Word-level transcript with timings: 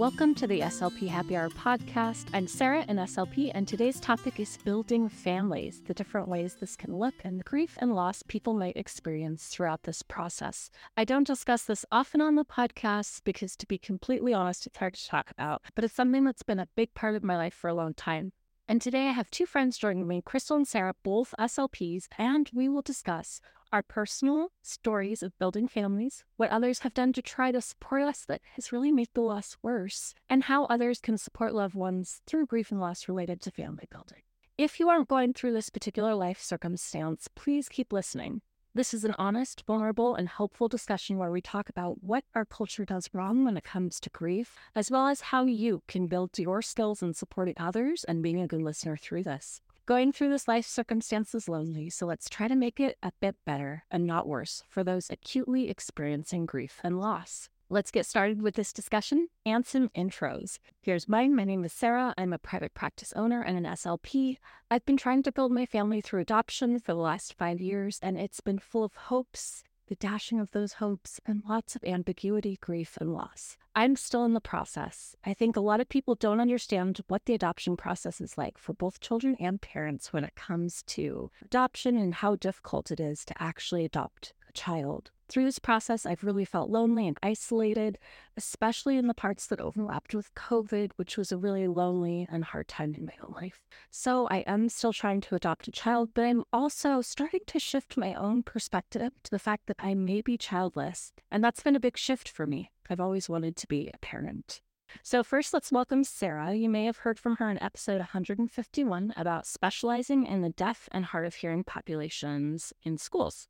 Welcome 0.00 0.34
to 0.36 0.46
the 0.46 0.60
SLP 0.60 1.08
Happy 1.08 1.36
Hour 1.36 1.50
podcast. 1.50 2.28
I'm 2.32 2.46
Sarah, 2.46 2.86
an 2.88 2.96
SLP, 2.96 3.50
and 3.54 3.68
today's 3.68 4.00
topic 4.00 4.40
is 4.40 4.56
building 4.64 5.10
families, 5.10 5.82
the 5.84 5.92
different 5.92 6.26
ways 6.26 6.54
this 6.54 6.74
can 6.74 6.96
look, 6.96 7.12
and 7.22 7.38
the 7.38 7.44
grief 7.44 7.76
and 7.82 7.94
loss 7.94 8.22
people 8.22 8.54
might 8.54 8.78
experience 8.78 9.48
throughout 9.48 9.82
this 9.82 10.00
process. 10.02 10.70
I 10.96 11.04
don't 11.04 11.26
discuss 11.26 11.64
this 11.64 11.84
often 11.92 12.22
on 12.22 12.36
the 12.36 12.46
podcast 12.46 13.24
because, 13.24 13.54
to 13.56 13.66
be 13.66 13.76
completely 13.76 14.32
honest, 14.32 14.66
it's 14.66 14.78
hard 14.78 14.94
to 14.94 15.06
talk 15.06 15.30
about, 15.30 15.60
but 15.74 15.84
it's 15.84 15.92
something 15.92 16.24
that's 16.24 16.42
been 16.42 16.60
a 16.60 16.68
big 16.76 16.94
part 16.94 17.14
of 17.14 17.22
my 17.22 17.36
life 17.36 17.52
for 17.52 17.68
a 17.68 17.74
long 17.74 17.92
time. 17.92 18.32
And 18.66 18.80
today 18.80 19.08
I 19.08 19.12
have 19.12 19.30
two 19.30 19.44
friends 19.44 19.76
joining 19.76 20.08
me, 20.08 20.22
Crystal 20.24 20.56
and 20.56 20.66
Sarah, 20.66 20.94
both 21.02 21.34
SLPs, 21.38 22.06
and 22.16 22.50
we 22.54 22.70
will 22.70 22.80
discuss 22.80 23.42
our 23.72 23.82
personal 23.82 24.48
stories 24.62 25.22
of 25.22 25.38
building 25.38 25.68
families, 25.68 26.24
what 26.36 26.50
others 26.50 26.80
have 26.80 26.94
done 26.94 27.12
to 27.12 27.22
try 27.22 27.52
to 27.52 27.60
support 27.60 28.02
us 28.02 28.24
that 28.24 28.40
has 28.54 28.72
really 28.72 28.92
made 28.92 29.08
the 29.14 29.20
loss 29.20 29.56
worse, 29.62 30.14
and 30.28 30.44
how 30.44 30.64
others 30.64 31.00
can 31.00 31.16
support 31.16 31.54
loved 31.54 31.74
ones 31.74 32.22
through 32.26 32.46
grief 32.46 32.70
and 32.70 32.80
loss 32.80 33.08
related 33.08 33.40
to 33.42 33.50
family 33.50 33.84
building. 33.90 34.22
If 34.58 34.78
you 34.78 34.88
aren't 34.88 35.08
going 35.08 35.32
through 35.32 35.52
this 35.52 35.70
particular 35.70 36.14
life 36.14 36.40
circumstance, 36.40 37.28
please 37.34 37.68
keep 37.68 37.92
listening. 37.92 38.42
This 38.72 38.94
is 38.94 39.04
an 39.04 39.16
honest, 39.18 39.64
vulnerable, 39.66 40.14
and 40.14 40.28
helpful 40.28 40.68
discussion 40.68 41.18
where 41.18 41.32
we 41.32 41.40
talk 41.40 41.68
about 41.68 42.04
what 42.04 42.24
our 42.36 42.44
culture 42.44 42.84
does 42.84 43.10
wrong 43.12 43.44
when 43.44 43.56
it 43.56 43.64
comes 43.64 43.98
to 44.00 44.10
grief, 44.10 44.56
as 44.76 44.92
well 44.92 45.08
as 45.08 45.22
how 45.22 45.44
you 45.44 45.82
can 45.88 46.06
build 46.06 46.38
your 46.38 46.62
skills 46.62 47.02
in 47.02 47.14
supporting 47.14 47.54
others 47.56 48.04
and 48.04 48.22
being 48.22 48.40
a 48.40 48.46
good 48.46 48.62
listener 48.62 48.96
through 48.96 49.24
this. 49.24 49.60
Going 49.86 50.12
through 50.12 50.30
this 50.30 50.46
life 50.46 50.66
circumstance 50.66 51.34
is 51.34 51.48
lonely, 51.48 51.90
so 51.90 52.06
let's 52.06 52.28
try 52.28 52.46
to 52.46 52.54
make 52.54 52.78
it 52.78 52.96
a 53.02 53.12
bit 53.20 53.36
better 53.44 53.84
and 53.90 54.06
not 54.06 54.28
worse 54.28 54.62
for 54.68 54.84
those 54.84 55.10
acutely 55.10 55.68
experiencing 55.68 56.46
grief 56.46 56.80
and 56.84 57.00
loss. 57.00 57.48
Let's 57.68 57.90
get 57.90 58.04
started 58.06 58.42
with 58.42 58.56
this 58.56 58.72
discussion 58.72 59.28
and 59.46 59.64
some 59.64 59.90
intros. 59.90 60.58
Here's 60.80 61.08
mine. 61.08 61.36
My 61.36 61.44
name 61.44 61.64
is 61.64 61.72
Sarah. 61.72 62.14
I'm 62.18 62.32
a 62.32 62.38
private 62.38 62.74
practice 62.74 63.12
owner 63.14 63.42
and 63.42 63.56
an 63.56 63.72
SLP. 63.72 64.38
I've 64.70 64.84
been 64.84 64.96
trying 64.96 65.22
to 65.22 65.32
build 65.32 65.52
my 65.52 65.66
family 65.66 66.00
through 66.00 66.20
adoption 66.20 66.80
for 66.80 66.92
the 66.92 67.00
last 67.00 67.34
five 67.34 67.60
years, 67.60 68.00
and 68.02 68.18
it's 68.18 68.40
been 68.40 68.58
full 68.58 68.82
of 68.82 68.94
hopes 68.94 69.62
the 69.90 69.96
dashing 69.96 70.38
of 70.38 70.52
those 70.52 70.74
hopes, 70.74 71.20
and 71.26 71.42
lots 71.48 71.74
of 71.74 71.82
ambiguity, 71.82 72.56
grief, 72.60 72.96
and 73.00 73.12
loss. 73.12 73.56
I'm 73.74 73.96
still 73.96 74.24
in 74.24 74.34
the 74.34 74.40
process. 74.40 75.16
I 75.26 75.34
think 75.34 75.56
a 75.56 75.60
lot 75.60 75.80
of 75.80 75.88
people 75.88 76.14
don't 76.14 76.38
understand 76.38 77.00
what 77.08 77.24
the 77.24 77.34
adoption 77.34 77.76
process 77.76 78.20
is 78.20 78.38
like 78.38 78.56
for 78.56 78.72
both 78.72 79.00
children 79.00 79.36
and 79.40 79.60
parents 79.60 80.12
when 80.12 80.22
it 80.22 80.36
comes 80.36 80.84
to 80.84 81.32
adoption 81.44 81.96
and 81.96 82.14
how 82.14 82.36
difficult 82.36 82.92
it 82.92 83.00
is 83.00 83.24
to 83.24 83.42
actually 83.42 83.84
adopt 83.84 84.32
child. 84.50 85.10
Through 85.30 85.44
this 85.44 85.60
process, 85.60 86.06
I've 86.06 86.24
really 86.24 86.44
felt 86.44 86.70
lonely 86.70 87.06
and 87.06 87.16
isolated, 87.22 87.98
especially 88.36 88.96
in 88.96 89.06
the 89.06 89.14
parts 89.14 89.46
that 89.46 89.60
overlapped 89.60 90.12
with 90.12 90.34
COVID, 90.34 90.90
which 90.96 91.16
was 91.16 91.30
a 91.30 91.38
really 91.38 91.68
lonely 91.68 92.26
and 92.28 92.42
hard 92.42 92.66
time 92.66 92.96
in 92.96 93.04
my 93.04 93.12
own 93.22 93.34
life. 93.34 93.60
So 93.92 94.26
I 94.26 94.38
am 94.38 94.68
still 94.68 94.92
trying 94.92 95.20
to 95.20 95.36
adopt 95.36 95.68
a 95.68 95.70
child, 95.70 96.10
but 96.14 96.24
I'm 96.24 96.42
also 96.52 97.00
starting 97.00 97.42
to 97.46 97.60
shift 97.60 97.96
my 97.96 98.12
own 98.14 98.42
perspective 98.42 99.12
to 99.22 99.30
the 99.30 99.38
fact 99.38 99.68
that 99.68 99.76
I 99.78 99.94
may 99.94 100.20
be 100.20 100.36
childless. 100.36 101.12
And 101.30 101.44
that's 101.44 101.62
been 101.62 101.76
a 101.76 101.80
big 101.80 101.96
shift 101.96 102.28
for 102.28 102.44
me. 102.44 102.72
I've 102.88 102.98
always 102.98 103.28
wanted 103.28 103.54
to 103.58 103.68
be 103.68 103.88
a 103.94 103.98
parent. 103.98 104.60
So, 105.04 105.22
first, 105.22 105.54
let's 105.54 105.70
welcome 105.70 106.02
Sarah. 106.02 106.54
You 106.54 106.68
may 106.68 106.86
have 106.86 106.96
heard 106.98 107.20
from 107.20 107.36
her 107.36 107.48
in 107.48 107.62
episode 107.62 107.98
151 107.98 109.14
about 109.16 109.46
specializing 109.46 110.26
in 110.26 110.42
the 110.42 110.50
deaf 110.50 110.88
and 110.90 111.04
hard 111.04 111.26
of 111.26 111.36
hearing 111.36 111.62
populations 111.62 112.72
in 112.82 112.98
schools 112.98 113.46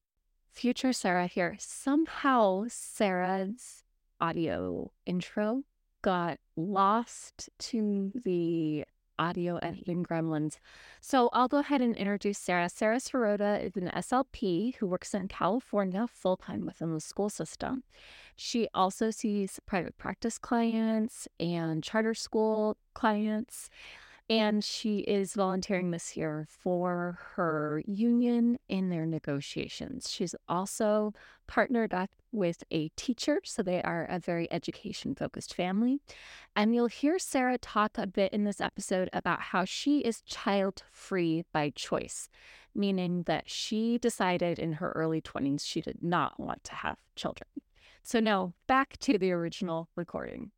future 0.51 0.93
Sarah 0.93 1.27
here. 1.27 1.57
Somehow 1.59 2.65
Sarah's 2.69 3.85
audio 4.21 4.91
intro 5.07 5.63
got 6.03 6.39
lost 6.57 7.51
to 7.59 8.13
the 8.25 8.85
audio 9.19 9.59
editing 9.59 10.03
gremlins. 10.03 10.57
So 11.01 11.29
I'll 11.33 11.47
go 11.47 11.59
ahead 11.59 11.83
and 11.83 11.95
introduce 11.95 12.39
Sarah. 12.39 12.71
Sara 12.71 12.97
Serota 12.97 13.63
is 13.63 13.77
an 13.77 13.91
SLP 13.95 14.77
who 14.77 14.87
works 14.87 15.13
in 15.13 15.29
California 15.29 16.07
full 16.11 16.39
time 16.39 16.65
within 16.65 16.95
the 16.95 17.01
school 17.01 17.29
system. 17.29 17.85
She 18.35 18.67
also 18.73 19.11
sees 19.11 19.61
private 19.67 19.99
practice 19.99 20.39
clients 20.39 21.29
and 21.39 21.85
charter 21.85 22.15
school 22.15 22.79
clients 22.95 23.69
and 24.31 24.63
she 24.63 24.99
is 25.01 25.35
volunteering 25.35 25.91
this 25.91 26.17
year 26.17 26.47
for 26.49 27.19
her 27.35 27.83
union 27.85 28.57
in 28.69 28.89
their 28.89 29.05
negotiations. 29.05 30.09
She's 30.09 30.37
also 30.49 31.13
partnered 31.49 31.93
up 31.93 32.11
with 32.31 32.63
a 32.71 32.91
teacher, 32.91 33.41
so 33.45 33.61
they 33.61 33.83
are 33.83 34.07
a 34.09 34.21
very 34.21 34.51
education 34.53 35.17
focused 35.17 35.53
family. 35.53 35.99
And 36.55 36.77
you'll 36.77 36.87
hear 36.87 37.19
Sarah 37.19 37.59
talk 37.59 37.99
a 37.99 38.07
bit 38.07 38.33
in 38.33 38.45
this 38.45 38.61
episode 38.61 39.11
about 39.13 39.41
how 39.41 39.65
she 39.65 39.99
is 39.99 40.23
child 40.23 40.85
free 40.93 41.45
by 41.53 41.71
choice, 41.71 42.29
meaning 42.73 43.25
that 43.25 43.51
she 43.51 43.99
decided 43.99 44.61
in 44.61 44.75
her 44.75 44.93
early 44.93 45.21
20s 45.21 45.67
she 45.67 45.81
did 45.81 46.05
not 46.05 46.39
want 46.39 46.63
to 46.65 46.75
have 46.77 46.99
children. 47.17 47.49
So, 48.05 48.21
now 48.21 48.55
back 48.69 48.97
to 49.01 49.19
the 49.19 49.33
original 49.33 49.89
recording. 49.97 50.53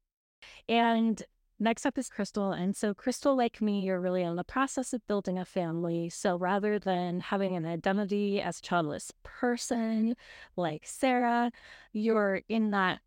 And 0.69 1.23
Next 1.63 1.87
up 1.87 1.97
is 1.97 2.09
Crystal. 2.09 2.51
And 2.51 2.75
so, 2.75 2.93
Crystal, 2.93 3.37
like 3.37 3.63
me, 3.63 3.79
you're 3.79 4.01
really 4.01 4.23
in 4.23 4.35
the 4.35 4.43
process 4.43 4.93
of 4.93 5.07
building 5.07 5.39
a 5.39 5.45
family. 5.45 6.09
So, 6.09 6.35
rather 6.35 6.81
than 6.81 7.21
having 7.21 7.55
an 7.55 7.65
identity 7.65 8.41
as 8.41 8.59
a 8.59 8.63
childless 8.63 9.13
person 9.23 10.17
like 10.57 10.83
Sarah, 10.85 11.53
you're 11.93 12.41
in 12.49 12.73
that 12.73 12.99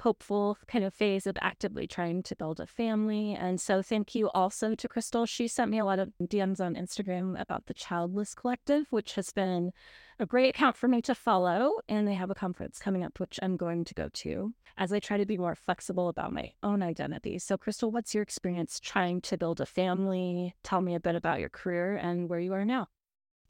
hopeful 0.00 0.58
kind 0.66 0.84
of 0.84 0.92
phase 0.92 1.26
of 1.26 1.38
actively 1.40 1.86
trying 1.86 2.22
to 2.24 2.36
build 2.36 2.60
a 2.60 2.66
family. 2.66 3.32
And 3.34 3.58
so, 3.58 3.80
thank 3.80 4.14
you 4.14 4.28
also 4.34 4.74
to 4.74 4.86
Crystal. 4.86 5.24
She 5.24 5.48
sent 5.48 5.70
me 5.70 5.78
a 5.78 5.86
lot 5.86 5.98
of 5.98 6.12
DMs 6.22 6.60
on 6.60 6.74
Instagram 6.74 7.40
about 7.40 7.68
the 7.68 7.74
Childless 7.74 8.34
Collective, 8.34 8.84
which 8.90 9.14
has 9.14 9.32
been 9.32 9.72
a 10.18 10.26
great 10.26 10.50
account 10.50 10.76
for 10.76 10.88
me 10.88 11.00
to 11.02 11.14
follow. 11.14 11.72
And 11.88 12.06
they 12.06 12.14
have 12.14 12.30
a 12.30 12.34
conference 12.34 12.78
coming 12.78 13.04
up, 13.04 13.20
which 13.20 13.38
I'm 13.42 13.56
going 13.56 13.84
to 13.84 13.94
go 13.94 14.08
to 14.12 14.52
as 14.76 14.92
I 14.92 15.00
try 15.00 15.16
to 15.16 15.26
be 15.26 15.38
more 15.38 15.54
flexible 15.54 16.08
about 16.08 16.32
my 16.32 16.52
own 16.62 16.82
identity. 16.82 17.38
So, 17.38 17.56
Crystal, 17.56 17.90
what's 17.90 18.14
your 18.14 18.22
experience 18.22 18.80
trying 18.80 19.20
to 19.22 19.36
build 19.36 19.60
a 19.60 19.66
family? 19.66 20.54
Tell 20.62 20.80
me 20.80 20.94
a 20.94 21.00
bit 21.00 21.14
about 21.14 21.40
your 21.40 21.48
career 21.48 21.96
and 21.96 22.28
where 22.28 22.40
you 22.40 22.52
are 22.52 22.64
now. 22.64 22.88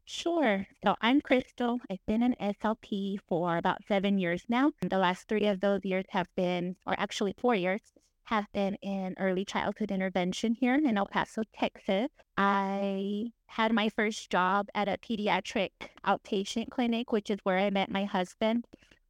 Sure. 0.05 0.65
So 0.83 0.95
I'm 1.01 1.21
Crystal. 1.21 1.79
I've 1.87 2.03
been 2.07 2.23
an 2.23 2.35
SLP 2.41 3.19
for 3.27 3.57
about 3.57 3.85
seven 3.87 4.17
years 4.17 4.43
now. 4.49 4.71
The 4.81 4.97
last 4.97 5.27
three 5.27 5.45
of 5.45 5.59
those 5.59 5.81
years 5.85 6.05
have 6.09 6.27
been, 6.35 6.75
or 6.87 6.95
actually 6.97 7.35
four 7.37 7.53
years, 7.53 7.81
have 8.29 8.45
been 8.53 8.75
in 8.75 9.15
early 9.17 9.43
childhood 9.43 9.89
intervention 9.89 10.53
here 10.53 10.75
in 10.75 10.95
El 10.95 11.07
Paso, 11.07 11.41
Texas. 11.51 12.09
I 12.37 13.31
had 13.47 13.73
my 13.73 13.89
first 13.89 14.29
job 14.29 14.67
at 14.75 14.87
a 14.87 14.97
pediatric 14.97 15.71
outpatient 16.05 16.69
clinic, 16.69 17.11
which 17.11 17.31
is 17.31 17.39
where 17.41 17.57
I 17.57 17.71
met 17.71 17.89
my 17.89 18.05
husband, 18.05 18.65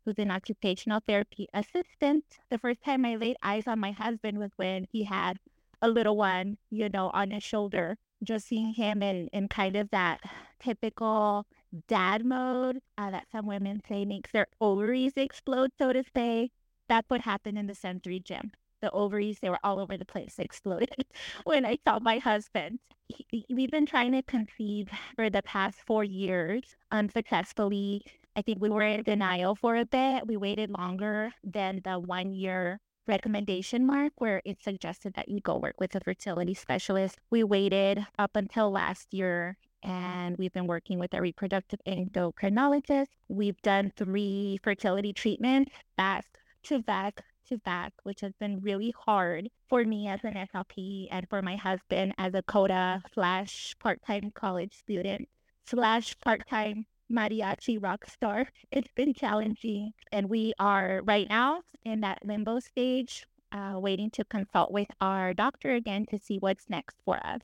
who's 0.06 0.18
an 0.20 0.32
occupational 0.32 1.02
therapy 1.06 1.50
assistant. 1.54 2.24
The 2.50 2.58
first 2.58 2.82
time 2.82 3.04
I 3.04 3.18
laid 3.18 3.36
eyes 3.44 3.68
on 3.68 3.80
my 3.80 3.92
husband 3.92 4.38
was 4.38 4.52
when 4.56 4.88
he 4.90 5.04
had 5.04 5.38
a 5.82 5.90
little 5.90 6.16
one, 6.16 6.58
you 6.70 6.88
know, 6.88 7.10
on 7.14 7.32
his 7.32 7.44
shoulder 7.44 7.98
just 8.24 8.48
seeing 8.48 8.74
him 8.74 9.04
in, 9.04 9.28
in 9.34 9.50
kind 9.50 9.76
of 9.76 9.90
that 9.90 10.22
typical 10.62 11.46
dad 11.90 12.24
mode 12.24 12.80
uh, 12.98 13.12
that 13.12 13.28
some 13.34 13.46
women 13.46 13.82
say 13.88 14.06
makes 14.06 14.32
their 14.32 14.48
ovaries 14.62 15.14
explode, 15.18 15.72
so 15.78 15.92
to 15.92 16.04
say. 16.16 16.52
That's 16.88 17.10
what 17.10 17.22
happened 17.22 17.58
in 17.58 17.68
the 17.68 17.76
sensory 17.76 18.20
gym. 18.20 18.52
The 18.82 18.92
ovaries, 18.92 19.40
they 19.40 19.50
were 19.50 19.60
all 19.64 19.80
over 19.80 19.98
the 19.98 20.06
place, 20.06 20.36
exploded 20.40 21.06
when 21.44 21.66
I 21.66 21.78
saw 21.88 22.00
my 22.00 22.18
husband. 22.20 22.80
He, 23.08 23.46
we've 23.50 23.72
been 23.72 23.86
trying 23.86 24.12
to 24.14 24.22
conceive 24.22 24.90
for 25.16 25.30
the 25.30 25.42
past 25.42 25.80
four 25.86 26.04
years 26.04 26.76
um, 26.92 27.00
unsuccessfully. 27.00 28.04
I 28.36 28.42
think 28.42 28.62
we 28.62 28.70
were 28.70 28.84
in 28.84 29.04
denial 29.04 29.56
for 29.56 29.76
a 29.76 29.86
bit. 29.86 30.28
We 30.28 30.38
waited 30.38 30.70
longer 30.70 31.34
than 31.44 31.82
the 31.84 32.00
one 32.00 32.34
year 32.34 32.80
recommendation 33.08 33.86
mark 33.86 34.14
where 34.18 34.42
it 34.46 34.64
suggested 34.64 35.16
that 35.16 35.28
you 35.28 35.42
go 35.42 35.58
work 35.58 35.76
with 35.80 35.96
a 35.96 36.00
fertility 36.00 36.54
specialist. 36.54 37.18
We 37.32 37.44
waited 37.44 38.06
up 38.18 38.36
until 38.36 38.72
last 38.72 39.14
year 39.14 39.58
and 39.84 40.38
we've 40.38 40.54
been 40.54 40.68
working 40.68 41.00
with 41.00 41.14
a 41.14 41.22
reproductive 41.22 41.80
endocrinologist. 41.88 43.08
We've 43.28 43.62
done 43.62 43.92
three 43.98 44.60
fertility 44.64 45.14
treatments 45.14 45.72
back 45.98 46.26
to 46.64 46.80
back 46.80 47.24
to 47.50 47.58
back, 47.60 47.94
which 48.04 48.22
has 48.22 48.34
been 48.40 48.62
really 48.62 48.94
hard 48.98 49.50
for 49.68 49.84
me 49.84 50.08
as 50.08 50.20
an 50.24 50.34
SLP 50.34 51.08
and 51.12 51.28
for 51.30 51.42
my 51.42 51.56
husband 51.56 52.14
as 52.18 52.34
a 52.34 52.42
CODA 52.44 53.04
slash 53.14 53.76
part 53.80 54.02
time 54.06 54.32
college 54.34 54.74
student 54.74 55.28
slash 55.66 56.18
part 56.20 56.48
time 56.48 56.86
mariachi 57.12 57.82
rock 57.82 58.06
star. 58.08 58.48
It's 58.72 58.92
been 58.96 59.14
challenging. 59.14 59.94
And 60.12 60.30
we 60.30 60.54
are 60.60 61.02
right 61.04 61.28
now 61.30 61.62
in 61.84 62.02
that 62.02 62.20
limbo 62.26 62.60
stage, 62.60 63.26
uh, 63.52 63.74
waiting 63.76 64.10
to 64.12 64.24
consult 64.24 64.72
with 64.72 64.88
our 65.02 65.34
doctor 65.34 65.74
again 65.74 66.06
to 66.12 66.18
see 66.18 66.38
what's 66.38 66.70
next 66.70 66.98
for 67.04 67.18
us. 67.26 67.42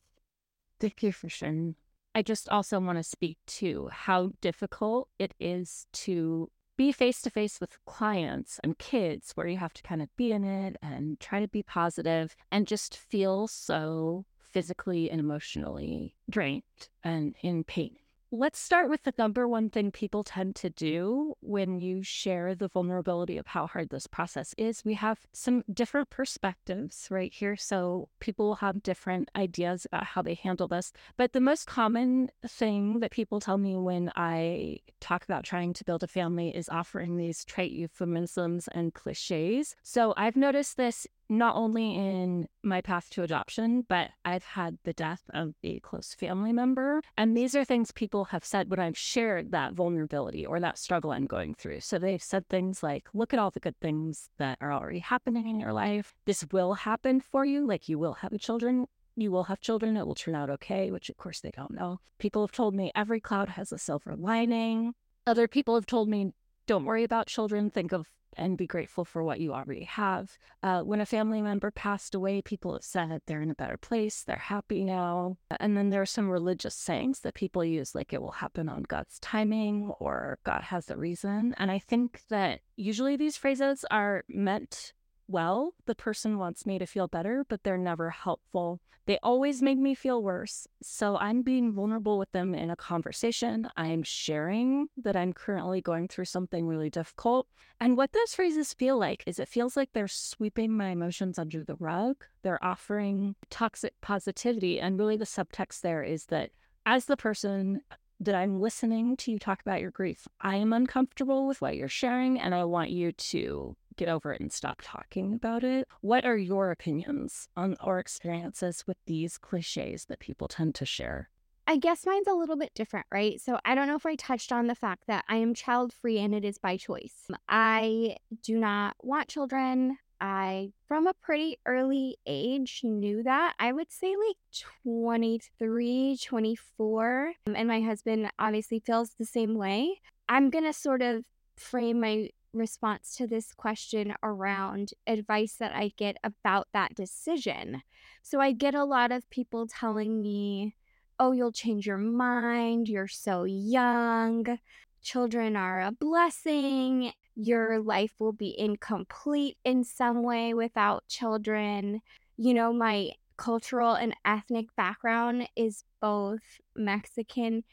Thank 0.79 1.03
you 1.03 1.11
for 1.11 1.29
sharing. 1.29 1.75
I 2.13 2.21
just 2.21 2.47
also 2.47 2.79
want 2.79 2.97
to 2.97 3.03
speak 3.03 3.37
to 3.47 3.89
how 3.91 4.31
difficult 4.39 5.09
it 5.19 5.33
is 5.39 5.87
to 6.05 6.49
be 6.77 6.91
face 6.91 7.21
to 7.21 7.29
face 7.29 7.59
with 7.59 7.83
clients 7.85 8.59
and 8.63 8.77
kids 8.77 9.31
where 9.35 9.47
you 9.47 9.57
have 9.57 9.73
to 9.73 9.83
kind 9.83 10.01
of 10.01 10.15
be 10.15 10.31
in 10.31 10.43
it 10.43 10.77
and 10.81 11.19
try 11.19 11.39
to 11.39 11.47
be 11.47 11.63
positive 11.63 12.35
and 12.51 12.67
just 12.67 12.97
feel 12.97 13.47
so 13.47 14.25
physically 14.41 15.09
and 15.09 15.19
emotionally 15.19 16.15
drained 16.29 16.63
and 17.03 17.35
in 17.41 17.63
pain. 17.63 17.97
Let's 18.37 18.59
start 18.59 18.89
with 18.89 19.03
the 19.03 19.13
number 19.17 19.47
one 19.47 19.69
thing 19.69 19.91
people 19.91 20.25
tend 20.25 20.57
to 20.57 20.69
do 20.69 21.35
when 21.39 21.79
you 21.79 22.03
share 22.03 22.53
the 22.53 22.67
vulnerability 22.67 23.37
of 23.37 23.47
how 23.47 23.65
hard 23.65 23.91
this 23.91 24.07
process 24.07 24.53
is. 24.57 24.83
We 24.83 24.95
have 24.95 25.19
some 25.31 25.63
different 25.73 26.09
perspectives 26.09 27.07
right 27.09 27.33
here. 27.33 27.55
So 27.55 28.09
people 28.19 28.55
have 28.55 28.83
different 28.83 29.31
ideas 29.37 29.85
about 29.85 30.03
how 30.03 30.21
they 30.21 30.33
handle 30.33 30.67
this. 30.67 30.91
But 31.15 31.31
the 31.31 31.39
most 31.39 31.65
common 31.65 32.29
thing 32.45 32.99
that 32.99 33.11
people 33.11 33.39
tell 33.39 33.57
me 33.57 33.77
when 33.77 34.11
I 34.17 34.79
talk 34.99 35.23
about 35.23 35.45
trying 35.45 35.71
to 35.71 35.85
build 35.85 36.03
a 36.03 36.07
family 36.07 36.49
is 36.49 36.67
offering 36.67 37.15
these 37.15 37.45
trite 37.45 37.71
euphemisms 37.71 38.67
and 38.73 38.93
cliches. 38.93 39.77
So 39.81 40.13
I've 40.17 40.35
noticed 40.35 40.75
this 40.75 41.07
not 41.29 41.55
only 41.55 41.95
in 41.95 42.47
my 42.63 42.81
path 42.81 43.09
to 43.11 43.23
adoption, 43.23 43.85
but 43.87 44.11
I've 44.23 44.43
had 44.43 44.77
the 44.83 44.93
death 44.93 45.23
of 45.33 45.55
a 45.63 45.79
close 45.79 46.13
family 46.13 46.53
member. 46.53 47.01
And 47.17 47.35
these 47.35 47.55
are 47.55 47.65
things 47.65 47.91
people 47.91 48.25
have 48.25 48.45
said 48.45 48.69
when 48.69 48.79
I've 48.79 48.97
shared 48.97 49.51
that 49.51 49.73
vulnerability 49.73 50.45
or 50.45 50.59
that 50.59 50.77
struggle 50.77 51.11
I'm 51.11 51.25
going 51.25 51.55
through. 51.55 51.81
So 51.81 51.97
they've 51.97 52.21
said 52.21 52.47
things 52.47 52.83
like, 52.83 53.07
look 53.13 53.33
at 53.33 53.39
all 53.39 53.51
the 53.51 53.59
good 53.59 53.79
things 53.79 54.29
that 54.37 54.57
are 54.61 54.73
already 54.73 54.99
happening 54.99 55.47
in 55.47 55.59
your 55.59 55.73
life. 55.73 56.13
This 56.25 56.45
will 56.51 56.73
happen 56.73 57.19
for 57.21 57.45
you. 57.45 57.65
Like 57.65 57.89
you 57.89 57.97
will 57.97 58.13
have 58.15 58.37
children. 58.39 58.85
You 59.15 59.31
will 59.31 59.45
have 59.45 59.61
children. 59.61 59.97
It 59.97 60.05
will 60.05 60.15
turn 60.15 60.35
out 60.35 60.49
okay, 60.49 60.91
which 60.91 61.09
of 61.09 61.17
course 61.17 61.39
they 61.39 61.51
don't 61.51 61.71
know. 61.71 61.99
People 62.19 62.43
have 62.43 62.51
told 62.51 62.75
me 62.75 62.91
every 62.93 63.19
cloud 63.19 63.49
has 63.49 63.71
a 63.71 63.77
silver 63.77 64.15
lining. 64.15 64.93
Other 65.25 65.47
people 65.47 65.75
have 65.75 65.85
told 65.85 66.07
me, 66.09 66.31
don't 66.67 66.85
worry 66.85 67.03
about 67.03 67.27
children. 67.27 67.69
Think 67.69 67.91
of 67.91 68.07
and 68.35 68.57
be 68.57 68.67
grateful 68.67 69.05
for 69.05 69.23
what 69.23 69.39
you 69.39 69.53
already 69.53 69.83
have. 69.85 70.37
Uh, 70.63 70.81
when 70.81 71.01
a 71.01 71.05
family 71.05 71.41
member 71.41 71.71
passed 71.71 72.15
away, 72.15 72.41
people 72.41 72.73
have 72.73 72.83
said 72.83 73.21
they're 73.25 73.41
in 73.41 73.51
a 73.51 73.55
better 73.55 73.77
place, 73.77 74.23
they're 74.23 74.35
happy 74.37 74.83
now. 74.83 75.37
And 75.59 75.75
then 75.77 75.89
there 75.89 76.01
are 76.01 76.05
some 76.05 76.29
religious 76.29 76.75
sayings 76.75 77.21
that 77.21 77.33
people 77.33 77.63
use, 77.63 77.95
like 77.95 78.13
it 78.13 78.21
will 78.21 78.31
happen 78.31 78.69
on 78.69 78.83
God's 78.83 79.19
timing 79.19 79.91
or 79.99 80.39
God 80.43 80.61
has 80.63 80.89
a 80.89 80.97
reason. 80.97 81.55
And 81.57 81.71
I 81.71 81.79
think 81.79 82.21
that 82.29 82.61
usually 82.75 83.15
these 83.15 83.37
phrases 83.37 83.85
are 83.91 84.23
meant 84.27 84.93
well. 85.27 85.73
The 85.85 85.95
person 85.95 86.37
wants 86.37 86.65
me 86.65 86.79
to 86.79 86.85
feel 86.85 87.07
better, 87.07 87.45
but 87.47 87.63
they're 87.63 87.77
never 87.77 88.09
helpful. 88.09 88.79
They 89.07 89.19
always 89.21 89.61
make 89.61 89.77
me 89.77 89.93
feel 89.93 90.23
worse. 90.23 90.67
So 90.81 91.15
I'm 91.17 91.43
being 91.43 91.71
vulnerable 91.71 92.17
with 92.17 92.31
them 92.31 92.55
in 92.55 92.71
a 92.71 92.75
conversation. 92.75 93.67
I'm 93.77 94.01
sharing 94.01 94.87
that 94.97 95.15
I'm 95.15 95.31
currently 95.31 95.79
going 95.79 96.07
through 96.07 96.25
something 96.25 96.65
really 96.65 96.89
difficult. 96.89 97.47
And 97.79 97.97
what 97.97 98.13
those 98.13 98.33
phrases 98.33 98.73
feel 98.73 98.97
like 98.97 99.23
is 99.27 99.37
it 99.37 99.47
feels 99.47 99.77
like 99.77 99.89
they're 99.93 100.07
sweeping 100.07 100.71
my 100.71 100.89
emotions 100.89 101.37
under 101.37 101.63
the 101.63 101.75
rug. 101.75 102.25
They're 102.41 102.63
offering 102.63 103.35
toxic 103.51 103.93
positivity. 104.01 104.79
And 104.79 104.97
really, 104.97 105.17
the 105.17 105.25
subtext 105.25 105.81
there 105.81 106.01
is 106.01 106.25
that 106.27 106.49
as 106.87 107.05
the 107.05 107.17
person 107.17 107.81
that 108.19 108.35
I'm 108.35 108.59
listening 108.59 109.17
to 109.17 109.31
you 109.31 109.39
talk 109.39 109.61
about 109.61 109.81
your 109.81 109.91
grief, 109.91 110.27
I 110.41 110.55
am 110.57 110.73
uncomfortable 110.73 111.47
with 111.47 111.61
what 111.61 111.75
you're 111.75 111.87
sharing, 111.87 112.39
and 112.39 112.55
I 112.55 112.63
want 112.65 112.89
you 112.89 113.11
to 113.11 113.75
get 113.97 114.09
over 114.09 114.33
it 114.33 114.41
and 114.41 114.51
stop 114.51 114.81
talking 114.81 115.33
about 115.33 115.63
it. 115.63 115.87
What 116.01 116.25
are 116.25 116.37
your 116.37 116.71
opinions 116.71 117.47
on 117.55 117.75
or 117.81 117.99
experiences 117.99 118.83
with 118.85 118.97
these 119.05 119.37
cliches 119.37 120.05
that 120.05 120.19
people 120.19 120.47
tend 120.47 120.75
to 120.75 120.85
share? 120.85 121.29
I 121.67 121.77
guess 121.77 122.05
mine's 122.05 122.27
a 122.27 122.33
little 122.33 122.57
bit 122.57 122.73
different, 122.75 123.07
right? 123.11 123.41
So 123.41 123.57
I 123.65 123.73
don't 123.73 123.87
know 123.87 123.95
if 123.95 124.05
I 124.05 124.15
touched 124.15 124.51
on 124.51 124.67
the 124.67 124.75
fact 124.75 125.07
that 125.07 125.25
I 125.27 125.37
am 125.37 125.55
child 125.55 125.93
free 125.93 126.19
and 126.19 126.35
it 126.35 126.45
is 126.45 126.59
by 126.59 126.77
choice. 126.77 127.27
I 127.49 128.17
do 128.43 128.59
not 128.59 128.95
want 129.01 129.29
children. 129.29 129.97
I, 130.21 130.71
from 130.87 131.07
a 131.07 131.13
pretty 131.13 131.57
early 131.65 132.17
age, 132.25 132.81
knew 132.83 133.23
that. 133.23 133.53
I 133.59 133.71
would 133.71 133.91
say 133.91 134.15
like 134.15 134.37
23, 134.83 136.17
24. 136.23 137.33
Um, 137.47 137.55
and 137.55 137.67
my 137.67 137.81
husband 137.81 138.29
obviously 138.39 138.79
feels 138.79 139.11
the 139.11 139.25
same 139.25 139.55
way. 139.55 140.01
I'm 140.27 140.49
going 140.49 140.63
to 140.65 140.73
sort 140.73 141.01
of 141.01 141.23
frame 141.57 141.99
my 141.99 142.29
response 142.53 143.15
to 143.17 143.27
this 143.27 143.53
question 143.53 144.15
around 144.23 144.93
advice 145.05 145.55
that 145.59 145.73
I 145.75 145.91
get 145.97 146.17
about 146.23 146.67
that 146.73 146.95
decision. 146.95 147.83
So 148.23 148.39
I 148.39 148.53
get 148.53 148.73
a 148.73 148.85
lot 148.85 149.11
of 149.11 149.29
people 149.29 149.67
telling 149.67 150.21
me, 150.21 150.75
oh, 151.19 151.31
you'll 151.31 151.51
change 151.51 151.85
your 151.85 151.97
mind. 151.97 152.87
You're 152.87 153.07
so 153.07 153.43
young. 153.43 154.59
Children 155.01 155.55
are 155.55 155.81
a 155.81 155.91
blessing. 155.91 157.11
Your 157.35 157.79
life 157.81 158.13
will 158.19 158.33
be 158.33 158.57
incomplete 158.57 159.57
in 159.63 159.83
some 159.83 160.23
way 160.23 160.53
without 160.53 161.07
children. 161.07 162.01
You 162.37 162.53
know, 162.53 162.73
my 162.73 163.11
cultural 163.37 163.93
and 163.93 164.15
ethnic 164.23 164.67
background 164.77 165.49
is 165.55 165.83
both 166.01 166.39
Mexican 166.75 167.63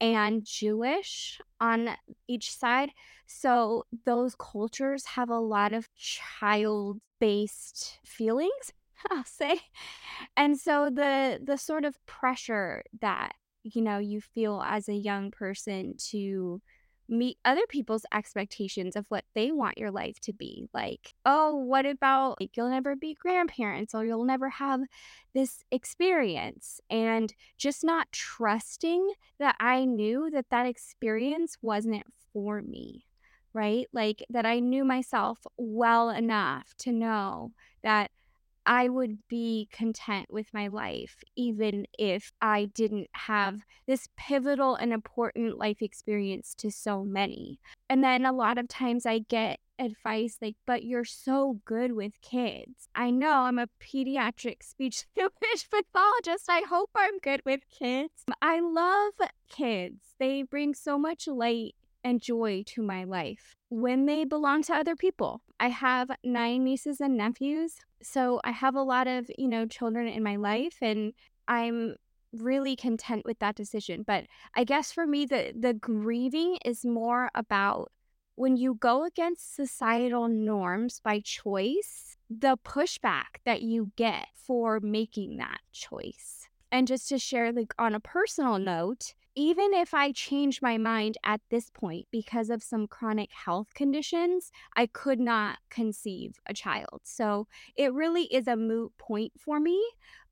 and 0.00 0.44
Jewish 0.44 1.40
on 1.60 1.90
each 2.26 2.56
side. 2.56 2.90
So 3.26 3.84
those 4.04 4.34
cultures 4.34 5.06
have 5.06 5.30
a 5.30 5.38
lot 5.38 5.72
of 5.72 5.88
child 5.94 7.00
based 7.20 8.00
feelings, 8.04 8.72
I'll 9.10 9.24
say. 9.24 9.60
And 10.36 10.58
so 10.58 10.90
the 10.90 11.40
the 11.42 11.56
sort 11.56 11.84
of 11.84 12.04
pressure 12.06 12.82
that 13.00 13.32
you 13.62 13.82
know 13.82 13.98
you 13.98 14.20
feel 14.20 14.62
as 14.66 14.88
a 14.88 14.94
young 14.94 15.30
person 15.30 15.94
to 16.10 16.60
meet 17.08 17.38
other 17.44 17.66
people's 17.68 18.06
expectations 18.12 18.96
of 18.96 19.06
what 19.08 19.24
they 19.34 19.52
want 19.52 19.78
your 19.78 19.90
life 19.90 20.18
to 20.20 20.32
be. 20.32 20.68
Like, 20.72 21.14
oh, 21.26 21.54
what 21.56 21.86
about 21.86 22.40
like 22.40 22.56
you'll 22.56 22.70
never 22.70 22.96
be 22.96 23.14
grandparents 23.14 23.94
or 23.94 24.04
you'll 24.04 24.24
never 24.24 24.48
have 24.48 24.80
this 25.34 25.64
experience 25.70 26.80
and 26.90 27.32
just 27.58 27.84
not 27.84 28.10
trusting 28.12 29.12
that 29.38 29.56
I 29.60 29.84
knew 29.84 30.30
that 30.32 30.46
that 30.50 30.66
experience 30.66 31.58
wasn't 31.62 32.04
for 32.32 32.62
me. 32.62 33.04
Right? 33.54 33.86
Like 33.92 34.24
that 34.30 34.46
I 34.46 34.60
knew 34.60 34.84
myself 34.84 35.38
well 35.58 36.08
enough 36.08 36.72
to 36.78 36.92
know 36.92 37.52
that 37.82 38.10
I 38.66 38.88
would 38.88 39.18
be 39.28 39.68
content 39.72 40.26
with 40.30 40.46
my 40.52 40.68
life, 40.68 41.16
even 41.36 41.86
if 41.98 42.32
I 42.40 42.66
didn't 42.66 43.08
have 43.12 43.60
this 43.86 44.08
pivotal 44.16 44.76
and 44.76 44.92
important 44.92 45.58
life 45.58 45.82
experience 45.82 46.54
to 46.58 46.70
so 46.70 47.04
many. 47.04 47.58
And 47.88 48.02
then 48.02 48.24
a 48.24 48.32
lot 48.32 48.58
of 48.58 48.68
times 48.68 49.06
I 49.06 49.20
get 49.20 49.58
advice 49.78 50.38
like, 50.40 50.56
but 50.66 50.84
you're 50.84 51.04
so 51.04 51.60
good 51.64 51.92
with 51.92 52.20
kids. 52.22 52.88
I 52.94 53.10
know 53.10 53.32
I'm 53.32 53.58
a 53.58 53.68
pediatric 53.80 54.62
speech 54.62 55.04
therapist 55.16 55.70
pathologist. 55.70 56.46
I 56.48 56.62
hope 56.68 56.90
I'm 56.94 57.18
good 57.18 57.42
with 57.44 57.62
kids. 57.68 58.24
I 58.40 58.60
love 58.60 59.14
kids, 59.48 60.14
they 60.18 60.42
bring 60.42 60.74
so 60.74 60.98
much 60.98 61.26
light 61.26 61.74
and 62.04 62.20
joy 62.20 62.64
to 62.66 62.82
my 62.82 63.04
life 63.04 63.54
when 63.68 64.06
they 64.06 64.24
belong 64.24 64.62
to 64.64 64.74
other 64.74 64.96
people. 64.96 65.42
I 65.60 65.68
have 65.68 66.10
nine 66.24 66.64
nieces 66.64 67.00
and 67.00 67.16
nephews. 67.16 67.76
So 68.02 68.40
I 68.44 68.50
have 68.50 68.74
a 68.74 68.82
lot 68.82 69.06
of, 69.06 69.30
you 69.38 69.48
know, 69.48 69.66
children 69.66 70.08
in 70.08 70.22
my 70.22 70.36
life 70.36 70.78
and 70.80 71.12
I'm 71.48 71.96
really 72.32 72.76
content 72.76 73.24
with 73.24 73.38
that 73.40 73.54
decision. 73.54 74.04
But 74.06 74.24
I 74.54 74.64
guess 74.64 74.92
for 74.92 75.06
me 75.06 75.26
the 75.26 75.52
the 75.58 75.74
grieving 75.74 76.58
is 76.64 76.84
more 76.84 77.30
about 77.34 77.92
when 78.34 78.56
you 78.56 78.74
go 78.74 79.04
against 79.04 79.54
societal 79.54 80.28
norms 80.28 81.00
by 81.00 81.20
choice, 81.20 82.16
the 82.30 82.56
pushback 82.64 83.40
that 83.44 83.62
you 83.62 83.92
get 83.96 84.26
for 84.34 84.80
making 84.80 85.36
that 85.36 85.60
choice. 85.72 86.48
And 86.70 86.86
just 86.86 87.08
to 87.10 87.18
share 87.18 87.52
like 87.52 87.74
on 87.78 87.94
a 87.94 88.00
personal 88.00 88.58
note, 88.58 89.14
even 89.34 89.72
if 89.74 89.94
I 89.94 90.12
change 90.12 90.60
my 90.60 90.78
mind 90.78 91.16
at 91.24 91.40
this 91.50 91.70
point 91.70 92.06
because 92.10 92.50
of 92.50 92.62
some 92.62 92.86
chronic 92.86 93.30
health 93.32 93.68
conditions, 93.74 94.50
I 94.76 94.86
could 94.86 95.20
not 95.20 95.58
conceive 95.70 96.38
a 96.46 96.54
child. 96.54 97.00
So 97.04 97.46
it 97.76 97.92
really 97.92 98.24
is 98.24 98.46
a 98.46 98.56
moot 98.56 98.92
point 98.98 99.32
for 99.38 99.58
me. 99.58 99.82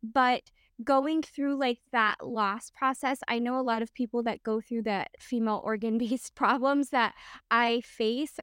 But 0.03 0.51
going 0.83 1.23
through 1.23 1.59
like 1.59 1.79
that 1.93 2.17
loss 2.23 2.71
process, 2.71 3.21
I 3.29 3.39
know 3.39 3.59
a 3.59 3.63
lot 3.63 3.83
of 3.83 3.95
people 3.95 4.23
that 4.25 4.43
go 4.43 4.61
through 4.61 4.83
that 4.83 5.11
female 5.19 5.61
organ 5.65 5.99
based 5.99 6.35
problems 6.35 6.91
that 6.91 7.15
I 7.51 7.83
face 7.85 8.39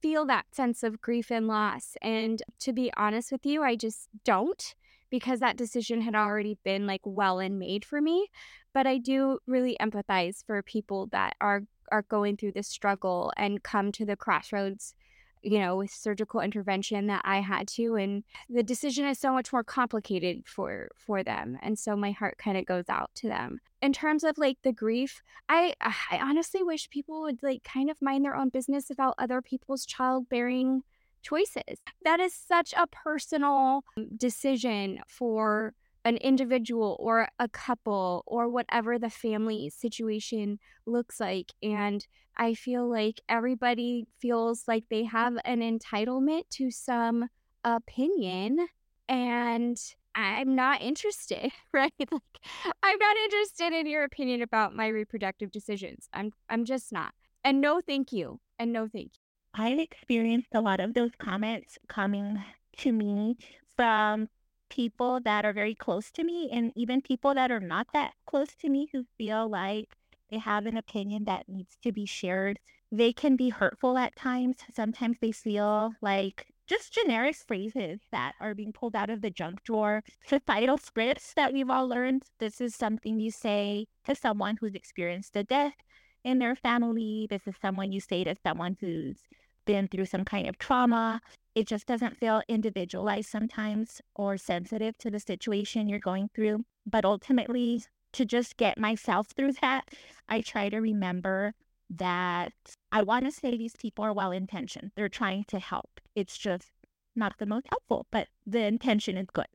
feel 0.00 0.26
that 0.26 0.46
sense 0.52 0.82
of 0.82 1.00
grief 1.00 1.30
and 1.30 1.46
loss. 1.46 1.96
And 2.02 2.42
to 2.60 2.72
be 2.72 2.92
honest 2.96 3.32
with 3.32 3.44
you, 3.44 3.62
I 3.62 3.76
just 3.76 4.08
don't 4.24 4.74
because 5.10 5.40
that 5.40 5.56
decision 5.56 6.00
had 6.00 6.14
already 6.14 6.58
been 6.64 6.86
like 6.86 7.00
well 7.04 7.38
and 7.38 7.58
made 7.58 7.84
for 7.84 8.00
me 8.00 8.28
but 8.74 8.86
I 8.86 8.98
do 8.98 9.38
really 9.46 9.76
empathize 9.80 10.44
for 10.44 10.62
people 10.62 11.06
that 11.12 11.34
are 11.40 11.62
are 11.90 12.02
going 12.02 12.36
through 12.36 12.52
this 12.52 12.68
struggle 12.68 13.32
and 13.36 13.62
come 13.62 13.92
to 13.92 14.04
the 14.04 14.16
crossroads 14.16 14.94
you 15.42 15.58
know, 15.58 15.76
with 15.76 15.90
surgical 15.90 16.40
intervention 16.40 17.06
that 17.06 17.22
I 17.24 17.40
had 17.40 17.68
to 17.68 17.94
and 17.96 18.24
the 18.48 18.62
decision 18.62 19.06
is 19.06 19.18
so 19.18 19.32
much 19.32 19.52
more 19.52 19.64
complicated 19.64 20.42
for 20.46 20.88
for 20.96 21.22
them. 21.22 21.58
And 21.62 21.78
so 21.78 21.96
my 21.96 22.10
heart 22.10 22.38
kind 22.38 22.56
of 22.56 22.66
goes 22.66 22.88
out 22.88 23.10
to 23.16 23.28
them. 23.28 23.60
In 23.80 23.92
terms 23.92 24.24
of 24.24 24.38
like 24.38 24.58
the 24.62 24.72
grief, 24.72 25.22
I 25.48 25.74
I 25.80 26.18
honestly 26.20 26.62
wish 26.62 26.90
people 26.90 27.22
would 27.22 27.42
like 27.42 27.62
kind 27.64 27.90
of 27.90 27.96
mind 28.00 28.24
their 28.24 28.36
own 28.36 28.48
business 28.48 28.90
about 28.90 29.14
other 29.18 29.40
people's 29.40 29.86
childbearing 29.86 30.82
choices. 31.22 31.78
That 32.04 32.20
is 32.20 32.34
such 32.34 32.72
a 32.76 32.86
personal 32.86 33.84
um, 33.96 34.08
decision 34.16 35.00
for 35.08 35.74
an 36.04 36.16
individual 36.18 36.96
or 37.00 37.28
a 37.38 37.48
couple 37.48 38.22
or 38.26 38.48
whatever 38.48 38.98
the 38.98 39.10
family 39.10 39.70
situation 39.70 40.58
looks 40.86 41.20
like. 41.20 41.52
And 41.62 42.06
I 42.36 42.54
feel 42.54 42.88
like 42.88 43.20
everybody 43.28 44.06
feels 44.20 44.64
like 44.66 44.84
they 44.88 45.04
have 45.04 45.34
an 45.44 45.60
entitlement 45.60 46.44
to 46.52 46.70
some 46.70 47.28
opinion. 47.64 48.68
And 49.08 49.76
I'm 50.14 50.54
not 50.54 50.82
interested, 50.82 51.52
right? 51.72 51.92
Like 52.00 52.72
I'm 52.82 52.98
not 52.98 53.16
interested 53.16 53.72
in 53.72 53.86
your 53.86 54.04
opinion 54.04 54.42
about 54.42 54.74
my 54.74 54.86
reproductive 54.88 55.50
decisions. 55.50 56.08
I'm 56.12 56.32
I'm 56.48 56.64
just 56.64 56.92
not. 56.92 57.12
And 57.44 57.60
no 57.60 57.80
thank 57.86 58.12
you. 58.12 58.40
And 58.58 58.72
no 58.72 58.88
thank 58.88 59.12
you. 59.14 59.27
I've 59.60 59.80
experienced 59.80 60.54
a 60.54 60.60
lot 60.60 60.78
of 60.78 60.94
those 60.94 61.10
comments 61.18 61.78
coming 61.88 62.40
to 62.76 62.92
me 62.92 63.36
from 63.74 64.28
people 64.70 65.18
that 65.24 65.44
are 65.44 65.52
very 65.52 65.74
close 65.74 66.12
to 66.12 66.22
me 66.22 66.48
and 66.52 66.70
even 66.76 67.02
people 67.02 67.34
that 67.34 67.50
are 67.50 67.58
not 67.58 67.88
that 67.92 68.12
close 68.24 68.54
to 68.60 68.68
me 68.68 68.88
who 68.92 69.04
feel 69.16 69.48
like 69.48 69.96
they 70.30 70.38
have 70.38 70.66
an 70.66 70.76
opinion 70.76 71.24
that 71.24 71.48
needs 71.48 71.76
to 71.82 71.90
be 71.90 72.06
shared. 72.06 72.60
They 72.92 73.12
can 73.12 73.34
be 73.34 73.48
hurtful 73.48 73.98
at 73.98 74.14
times. 74.14 74.58
Sometimes 74.72 75.16
they 75.20 75.32
feel 75.32 75.92
like 76.00 76.46
just 76.68 76.92
generic 76.92 77.34
phrases 77.34 77.98
that 78.12 78.34
are 78.40 78.54
being 78.54 78.72
pulled 78.72 78.94
out 78.94 79.10
of 79.10 79.22
the 79.22 79.30
junk 79.30 79.64
drawer, 79.64 80.04
societal 80.24 80.78
scripts 80.78 81.34
that 81.34 81.52
we've 81.52 81.70
all 81.70 81.88
learned. 81.88 82.22
This 82.38 82.60
is 82.60 82.76
something 82.76 83.18
you 83.18 83.32
say 83.32 83.88
to 84.06 84.14
someone 84.14 84.58
who's 84.60 84.76
experienced 84.76 85.34
a 85.34 85.42
death 85.42 85.74
in 86.22 86.38
their 86.38 86.54
family. 86.54 87.26
This 87.28 87.48
is 87.48 87.56
someone 87.60 87.90
you 87.90 88.00
say 88.00 88.22
to 88.22 88.36
someone 88.46 88.76
who's 88.80 89.16
been 89.68 89.86
through 89.86 90.06
some 90.06 90.24
kind 90.24 90.48
of 90.48 90.58
trauma. 90.58 91.20
It 91.54 91.66
just 91.68 91.86
doesn't 91.86 92.16
feel 92.16 92.42
individualized 92.48 93.28
sometimes 93.28 94.00
or 94.16 94.38
sensitive 94.38 94.96
to 94.98 95.10
the 95.10 95.20
situation 95.20 95.88
you're 95.90 95.98
going 95.98 96.30
through. 96.34 96.64
But 96.86 97.04
ultimately, 97.04 97.84
to 98.14 98.24
just 98.24 98.56
get 98.56 98.78
myself 98.78 99.28
through 99.36 99.52
that, 99.60 99.90
I 100.26 100.40
try 100.40 100.70
to 100.70 100.78
remember 100.78 101.52
that 101.90 102.54
I 102.90 103.02
want 103.02 103.26
to 103.26 103.30
say 103.30 103.56
these 103.56 103.76
people 103.76 104.04
are 104.06 104.12
well 104.14 104.32
intentioned. 104.32 104.92
They're 104.96 105.10
trying 105.10 105.44
to 105.48 105.58
help. 105.58 106.00
It's 106.14 106.38
just 106.38 106.70
not 107.14 107.34
the 107.38 107.46
most 107.46 107.66
helpful, 107.68 108.06
but 108.10 108.28
the 108.46 108.64
intention 108.64 109.18
is 109.18 109.28
good 109.30 109.52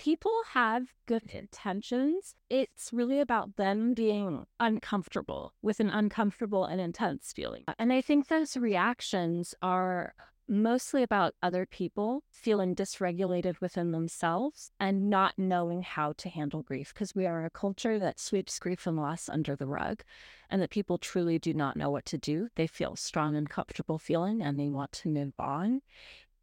people 0.00 0.32
have 0.54 0.94
good 1.06 1.24
mm-hmm. 1.24 1.38
intentions. 1.38 2.34
It's 2.48 2.90
really 2.90 3.20
about 3.20 3.56
them 3.56 3.92
being 3.92 4.46
uncomfortable 4.58 5.52
with 5.60 5.78
an 5.78 5.90
uncomfortable 5.90 6.64
and 6.64 6.80
intense 6.80 7.32
feeling. 7.36 7.64
And 7.78 7.92
I 7.92 8.00
think 8.00 8.28
those 8.28 8.56
reactions 8.56 9.54
are 9.60 10.14
mostly 10.48 11.02
about 11.02 11.34
other 11.42 11.64
people 11.64 12.24
feeling 12.32 12.74
dysregulated 12.74 13.60
within 13.60 13.92
themselves 13.92 14.72
and 14.80 15.08
not 15.08 15.38
knowing 15.38 15.82
how 15.82 16.12
to 16.14 16.28
handle 16.28 16.62
grief 16.62 16.92
because 16.92 17.14
we 17.14 17.24
are 17.24 17.44
a 17.44 17.50
culture 17.50 17.98
that 17.98 18.18
sweeps 18.18 18.58
grief 18.58 18.84
and 18.86 18.96
loss 18.96 19.28
under 19.28 19.54
the 19.54 19.66
rug 19.66 20.02
and 20.48 20.60
that 20.60 20.70
people 20.70 20.98
truly 20.98 21.38
do 21.38 21.54
not 21.54 21.76
know 21.76 21.90
what 21.90 22.04
to 22.06 22.18
do. 22.18 22.48
They 22.56 22.66
feel 22.66 22.96
strong 22.96 23.36
and 23.36 23.48
comfortable 23.48 23.98
feeling 23.98 24.42
and 24.42 24.58
they 24.58 24.70
want 24.70 24.90
to 24.92 25.08
move 25.08 25.34
on. 25.38 25.82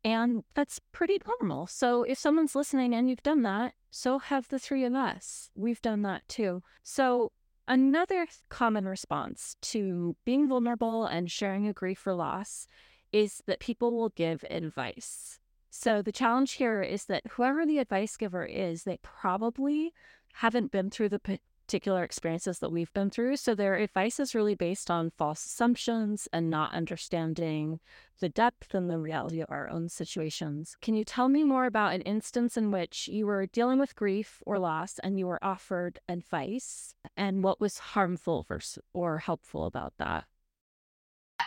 And 0.04 0.44
that's 0.54 0.80
pretty 0.92 1.20
normal. 1.26 1.68
So 1.68 2.04
if 2.04 2.18
someone's 2.18 2.56
listening 2.56 2.94
and 2.94 3.10
you've 3.10 3.24
done 3.24 3.42
that, 3.44 3.74
so 3.90 4.20
have 4.20 4.48
the 4.48 4.60
three 4.60 4.86
of 4.86 4.94
us. 4.94 5.50
We've 5.56 5.82
done 5.82 6.04
that 6.04 6.28
too. 6.30 6.64
So 6.84 7.32
another 7.68 8.28
common 8.50 8.88
response 8.88 9.56
to 9.64 10.16
being 10.24 10.48
vulnerable 10.48 11.06
and 11.06 11.30
sharing 11.30 11.68
a 11.68 11.74
grief 11.74 12.06
or 12.08 12.14
loss 12.14 12.68
is 13.12 13.42
that 13.48 13.60
people 13.60 13.92
will 13.92 14.10
give 14.10 14.46
advice. 14.50 15.40
So 15.70 16.02
the 16.02 16.12
challenge 16.12 16.54
here 16.54 16.82
is 16.82 17.06
that 17.06 17.24
whoever 17.32 17.66
the 17.66 17.80
advice 17.80 18.18
giver 18.18 18.46
is, 18.46 18.84
they 18.84 19.00
probably 19.02 19.94
haven't 20.34 20.72
been 20.72 20.90
through 20.90 21.10
the 21.10 21.40
particular 21.68 22.02
experiences 22.02 22.60
that 22.60 22.72
we've 22.72 22.94
been 22.94 23.10
through. 23.10 23.36
So 23.36 23.54
their 23.54 23.76
advice 23.76 24.22
is 24.22 24.34
really 24.34 24.56
based 24.56 24.90
on 24.90 25.12
false 25.12 25.46
assumptions 25.46 26.30
and 26.32 26.50
not 26.50 26.74
understanding 26.74 27.82
the 28.22 28.30
depth 28.30 28.74
and 28.74 28.90
the 28.90 28.98
reality 28.98 29.42
of 29.42 29.52
our 29.52 29.70
own 29.70 29.90
situations. 29.90 30.78
Can 30.82 30.96
you 30.96 31.04
tell 31.04 31.28
me 31.28 31.44
more 31.44 31.66
about 31.66 31.94
an 31.94 32.04
instance 32.04 32.56
in 32.56 32.72
which 32.72 33.10
you 33.10 33.26
were 33.26 33.48
dealing 33.48 33.80
with 33.80 33.98
grief 33.98 34.42
or 34.46 34.58
loss 34.58 34.98
and 35.00 35.20
you 35.20 35.28
were 35.28 35.44
offered 35.44 36.00
advice 36.08 36.96
and 37.18 37.44
what 37.44 37.60
was 37.60 37.80
harmful 37.80 38.46
versus 38.48 38.82
or 38.94 39.18
helpful 39.18 39.66
about 39.66 39.92
that? 39.98 40.24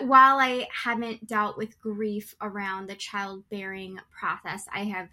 While 0.01 0.39
I 0.39 0.69
haven't 0.85 1.27
dealt 1.27 1.57
with 1.57 1.81
grief 1.81 2.35
around 2.43 2.89
the 2.89 2.95
childbearing 2.95 3.99
process, 4.11 4.67
I 4.71 4.85
have 4.85 5.09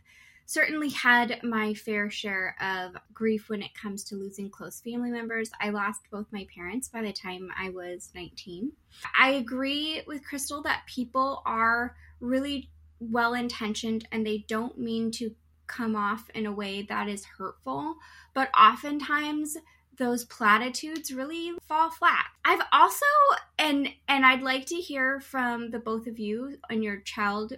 certainly 0.48 0.89
had 0.89 1.44
my 1.44 1.74
fair 1.74 2.10
share 2.10 2.56
of 2.62 2.96
grief 3.13 3.50
when 3.50 3.62
it 3.62 3.75
comes 3.75 4.04
to 4.06 4.16
losing 4.16 4.50
close 4.50 4.80
family 4.80 5.12
members. 5.12 5.51
I 5.60 5.70
lost 5.70 6.10
both 6.10 6.25
my 6.32 6.48
parents 6.56 6.88
by 6.88 7.01
the 7.01 7.12
time 7.12 7.51
I 7.56 7.70
was 7.70 8.12
19. 8.16 8.72
I 9.20 9.32
agree 9.32 10.01
with 10.08 10.25
Crystal 10.25 10.63
that 10.63 10.84
people 10.88 11.44
are 11.46 11.96
really 12.22 12.72
well 13.00 13.34
intentioned 13.34 14.08
and 14.12 14.25
they 14.25 14.46
don't 14.48 14.80
mean 14.80 15.12
to 15.12 15.36
come 15.68 15.98
off 15.98 16.30
in 16.34 16.46
a 16.46 16.51
way 16.51 16.82
that 16.84 17.10
is 17.10 17.25
hurtful, 17.25 17.98
but 18.34 18.50
oftentimes 18.58 19.58
those 19.98 20.24
platitudes 20.24 21.13
really 21.13 21.51
fall 21.68 21.89
flat. 21.89 22.27
I've 22.46 22.62
also 22.72 23.06
and 23.60 23.89
and 24.08 24.25
I'd 24.25 24.44
like 24.44 24.66
to 24.68 24.75
hear 24.75 25.20
from 25.20 25.72
the 25.72 25.80
both 25.80 26.08
of 26.08 26.20
you 26.20 26.58
on 26.72 26.84
your 26.84 26.98
child 26.98 27.54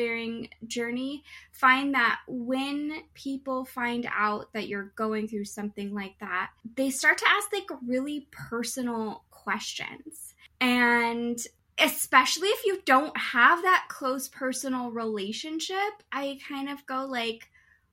bearing 0.00 0.48
journey, 0.66 1.22
find 1.52 1.92
that 1.92 2.20
when 2.26 3.02
people 3.12 3.66
find 3.66 4.08
out 4.10 4.50
that 4.54 4.66
you're 4.66 4.94
going 4.96 5.28
through 5.28 5.44
something 5.44 5.92
like 5.92 6.14
that, 6.20 6.52
they 6.74 6.88
start 6.88 7.18
to 7.18 7.28
ask 7.28 7.52
like 7.52 7.68
really 7.86 8.26
personal 8.30 9.24
questions. 9.28 10.34
And 10.58 11.38
especially 11.78 12.48
if 12.48 12.64
you 12.64 12.80
don't 12.86 13.14
have 13.14 13.60
that 13.60 13.88
close 13.90 14.26
personal 14.26 14.90
relationship, 14.90 15.76
I 16.10 16.38
kind 16.48 16.70
of 16.70 16.86
go 16.86 17.04
like, 17.04 17.50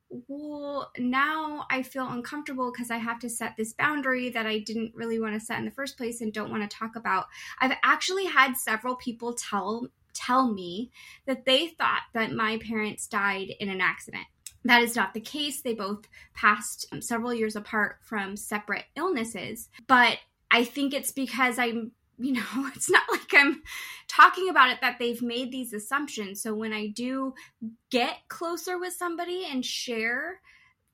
well, 0.09 0.89
now 0.97 1.65
I 1.69 1.83
feel 1.83 2.07
uncomfortable 2.07 2.71
because 2.71 2.89
I 2.89 2.97
have 2.99 3.19
to 3.19 3.29
set 3.29 3.57
this 3.57 3.73
boundary 3.73 4.29
that 4.29 4.45
I 4.45 4.59
didn't 4.59 4.95
really 4.95 5.19
want 5.19 5.33
to 5.33 5.45
set 5.45 5.59
in 5.59 5.65
the 5.65 5.71
first 5.71 5.97
place 5.97 6.21
and 6.21 6.31
don't 6.31 6.51
want 6.51 6.63
to 6.63 6.77
talk 6.77 6.95
about. 6.95 7.25
I've 7.59 7.75
actually 7.83 8.27
had 8.27 8.55
several 8.55 8.95
people 8.95 9.33
tell 9.33 9.89
tell 10.17 10.51
me 10.51 10.91
that 11.25 11.45
they 11.45 11.67
thought 11.67 12.01
that 12.13 12.31
my 12.31 12.57
parents 12.57 13.07
died 13.07 13.53
in 13.59 13.69
an 13.69 13.81
accident. 13.81 14.25
That 14.65 14.81
is 14.81 14.95
not 14.95 15.13
the 15.13 15.21
case. 15.21 15.61
They 15.61 15.73
both 15.73 16.05
passed 16.33 16.87
um, 16.91 17.01
several 17.01 17.33
years 17.33 17.55
apart 17.55 17.99
from 18.01 18.35
separate 18.35 18.85
illnesses. 18.95 19.69
But 19.87 20.17
I 20.51 20.63
think 20.63 20.93
it's 20.93 21.11
because 21.11 21.57
I'm, 21.59 21.91
you 22.17 22.33
know, 22.33 22.69
it's 22.75 22.89
not 22.89 23.03
like 23.11 23.33
I'm 23.33 23.61
talking 24.07 24.49
about 24.49 24.71
it 24.71 24.79
that 24.81 24.97
they've 24.99 25.21
made 25.21 25.51
these 25.51 25.71
assumptions. 25.73 26.41
So 26.41 26.53
when 26.53 26.73
I 26.73 26.87
do 26.87 27.33
get 27.91 28.17
closer 28.27 28.79
with 28.79 28.93
somebody 28.93 29.45
and 29.49 29.63
share 29.63 30.41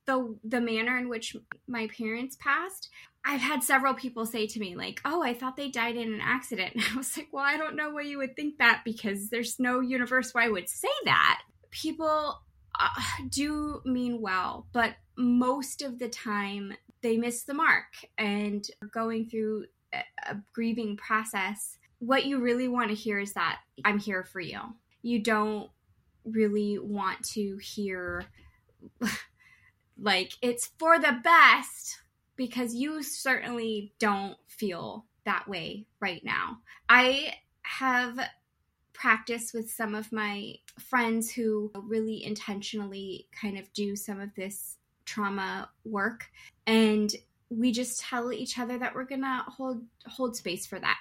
the 0.05 0.37
the 0.43 0.59
manner 0.59 0.97
in 0.97 1.07
which 1.07 1.35
my 1.65 1.87
parents 1.87 2.35
passed, 2.39 2.89
I've 3.25 3.41
had 3.41 3.63
several 3.63 3.93
people 3.93 4.25
say 4.25 4.47
to 4.47 4.59
me, 4.59 4.75
like, 4.75 4.99
oh, 5.05 5.23
I 5.23 5.33
thought 5.33 5.55
they 5.55 5.69
died 5.69 5.95
in 5.95 6.13
an 6.13 6.21
accident. 6.21 6.73
And 6.75 6.83
I 6.93 6.97
was 6.97 7.15
like, 7.15 7.29
well, 7.31 7.45
I 7.45 7.57
don't 7.57 7.75
know 7.75 7.91
why 7.91 8.01
you 8.01 8.17
would 8.17 8.35
think 8.35 8.57
that 8.57 8.81
because 8.83 9.29
there's 9.29 9.59
no 9.59 9.79
universe 9.79 10.33
where 10.33 10.43
I 10.43 10.49
would 10.49 10.69
say 10.69 10.89
that. 11.05 11.41
People 11.71 12.41
uh, 12.79 12.89
do 13.29 13.81
mean 13.85 14.21
well, 14.21 14.67
but 14.73 14.95
most 15.17 15.81
of 15.81 15.99
the 15.99 16.09
time 16.09 16.73
they 17.01 17.17
miss 17.17 17.43
the 17.43 17.53
mark 17.53 17.85
and 18.17 18.65
going 18.91 19.29
through 19.29 19.65
a 20.27 20.35
grieving 20.53 20.97
process. 20.97 21.77
What 21.99 22.25
you 22.25 22.41
really 22.41 22.67
want 22.67 22.89
to 22.89 22.95
hear 22.95 23.19
is 23.19 23.33
that 23.33 23.59
I'm 23.85 23.99
here 23.99 24.23
for 24.23 24.39
you. 24.39 24.59
You 25.01 25.21
don't 25.21 25.69
really 26.25 26.79
want 26.79 27.23
to 27.31 27.57
hear, 27.57 28.25
like, 29.97 30.33
it's 30.41 30.71
for 30.79 30.99
the 30.99 31.19
best 31.23 31.99
because 32.35 32.73
you 32.73 33.03
certainly 33.03 33.93
don't 33.99 34.37
feel 34.47 35.05
that 35.25 35.47
way 35.47 35.85
right 35.99 36.23
now. 36.23 36.59
I 36.89 37.35
have 37.63 38.19
practiced 38.93 39.53
with 39.53 39.69
some 39.69 39.95
of 39.95 40.11
my 40.11 40.55
friends 40.79 41.31
who 41.31 41.71
really 41.75 42.23
intentionally 42.23 43.27
kind 43.39 43.57
of 43.57 43.71
do 43.73 43.95
some 43.95 44.19
of 44.19 44.33
this 44.35 44.77
trauma 45.05 45.69
work 45.83 46.25
and 46.65 47.13
we 47.49 47.71
just 47.71 47.99
tell 48.01 48.31
each 48.31 48.57
other 48.57 48.77
that 48.77 48.95
we're 48.95 49.03
going 49.03 49.21
to 49.21 49.43
hold 49.47 49.83
hold 50.07 50.35
space 50.35 50.65
for 50.65 50.79
that 50.79 50.97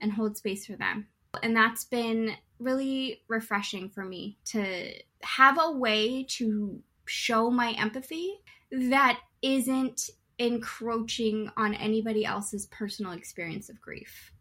and 0.00 0.12
hold 0.12 0.36
space 0.36 0.66
for 0.66 0.76
them. 0.76 1.06
And 1.42 1.54
that's 1.54 1.84
been 1.84 2.32
really 2.58 3.22
refreshing 3.28 3.90
for 3.90 4.04
me 4.04 4.38
to 4.46 4.92
have 5.22 5.58
a 5.60 5.72
way 5.72 6.24
to 6.30 6.82
show 7.06 7.50
my 7.50 7.72
empathy 7.72 8.40
that 8.70 9.20
isn't 9.42 10.10
encroaching 10.38 11.50
on 11.56 11.74
anybody 11.74 12.24
else's 12.24 12.66
personal 12.66 13.12
experience 13.12 13.68
of 13.68 13.80
grief. 13.80 14.32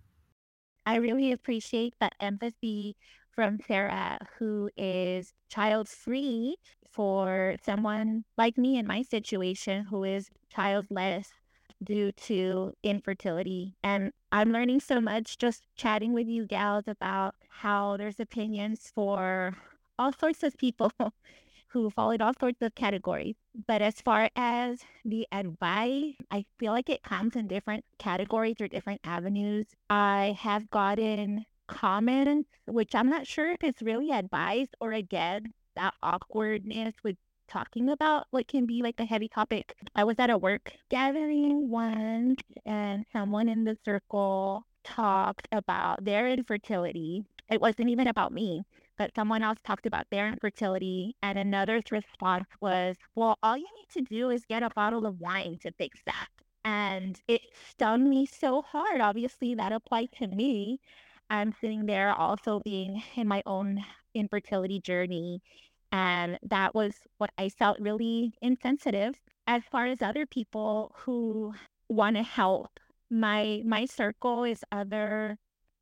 I 0.86 0.96
really 0.98 1.32
appreciate 1.32 1.96
that 2.00 2.14
empathy 2.20 2.96
from 3.32 3.60
Sarah, 3.68 4.20
who 4.38 4.70
is 4.78 5.34
child 5.50 5.90
free 5.90 6.58
for 6.90 7.56
someone 7.66 8.24
like 8.38 8.58
me 8.58 8.78
in 8.78 8.88
my 8.88 9.02
situation 9.02 9.86
who 9.86 10.04
is 10.04 10.30
childless 10.50 11.30
due 11.84 12.12
to 12.14 12.74
infertility. 12.84 13.76
And 13.84 14.12
I'm 14.32 14.52
learning 14.52 14.80
so 14.80 15.02
much 15.02 15.38
just 15.38 15.64
chatting 15.76 16.14
with 16.14 16.28
you 16.28 16.46
gals 16.46 16.86
about 16.88 17.36
how 17.50 17.98
there's 17.98 18.20
opinions 18.20 18.92
for 18.94 19.58
all 20.00 20.14
sorts 20.14 20.44
of 20.44 20.58
people 20.58 20.92
who 21.76 21.90
fall 21.90 22.12
in 22.12 22.22
all 22.22 22.34
sorts 22.40 22.62
of 22.62 22.74
categories. 22.74 23.36
But 23.68 23.82
as 23.82 24.00
far 24.00 24.30
as 24.38 24.80
the 25.04 25.28
advice, 25.32 26.16
I 26.32 26.46
feel 26.58 26.72
like 26.72 26.90
it 26.90 27.04
comes 27.04 27.36
in 27.36 27.48
different 27.48 27.84
categories 28.00 28.56
or 28.62 28.70
different 28.70 29.02
avenues. 29.04 29.66
I 29.90 30.38
have 30.40 30.70
gotten 30.70 31.46
comments, 31.68 32.50
which 32.66 32.96
I'm 32.96 33.10
not 33.10 33.28
sure 33.28 33.52
if 33.52 33.62
it's 33.62 33.82
really 33.82 34.12
advice 34.12 34.70
or 34.80 34.94
again, 34.94 35.54
that 35.76 35.94
awkwardness 36.02 36.94
with 37.04 37.18
talking 37.50 37.90
about 37.90 38.28
what 38.32 38.48
can 38.48 38.66
be 38.66 38.82
like 38.82 39.00
a 39.00 39.06
heavy 39.06 39.28
topic. 39.28 39.76
I 39.94 40.06
was 40.06 40.16
at 40.18 40.30
a 40.30 40.38
work 40.38 40.72
gathering 40.90 41.70
once 41.70 42.40
and 42.66 43.06
someone 43.12 43.50
in 43.50 43.66
the 43.66 43.78
circle 43.84 44.66
talked 44.86 45.50
about 45.52 46.06
their 46.06 46.30
infertility. 46.30 47.26
It 47.50 47.60
wasn't 47.60 47.90
even 47.90 48.08
about 48.08 48.32
me 48.32 48.64
but 48.98 49.14
someone 49.16 49.44
else 49.44 49.60
talked 49.64 49.86
about 49.86 50.06
their 50.12 50.28
infertility. 50.28 51.16
And 51.22 51.38
another's 51.38 51.92
response 51.92 52.48
was, 52.62 52.96
well, 53.16 53.38
all 53.44 53.58
you 53.58 53.68
need 53.78 53.90
to 53.94 54.02
do 54.02 54.30
is 54.30 54.46
get 54.46 54.64
a 54.64 54.70
bottle 54.76 55.06
of 55.06 55.20
wine 55.20 55.58
to 55.62 55.72
fix 55.74 56.00
that. 56.06 56.28
And 56.64 57.20
it 57.28 57.42
stung 57.70 58.10
me 58.10 58.26
so 58.26 58.62
hard. 58.62 59.02
Obviously, 59.02 59.56
that 59.56 59.72
applied 59.72 60.12
to 60.20 60.28
me. 60.28 60.80
I'm 61.30 61.54
sitting 61.60 61.86
there 61.86 62.14
also 62.14 62.62
being 62.64 63.04
in 63.16 63.28
my 63.28 63.44
own 63.46 63.84
infertility 64.14 64.80
journey. 64.80 65.42
And 65.92 66.40
that 66.44 66.74
was 66.76 66.94
what 67.18 67.32
I 67.38 67.50
felt 67.50 67.80
really 67.80 68.34
insensitive. 68.42 69.16
As 69.48 69.64
far 69.72 69.86
as 69.86 70.02
other 70.02 70.26
people 70.26 70.94
who 70.98 71.54
want 71.88 72.16
to 72.16 72.24
help, 72.24 72.80
my 73.12 73.62
my 73.66 73.86
circle 73.86 74.44
is 74.44 74.64
other 74.72 75.38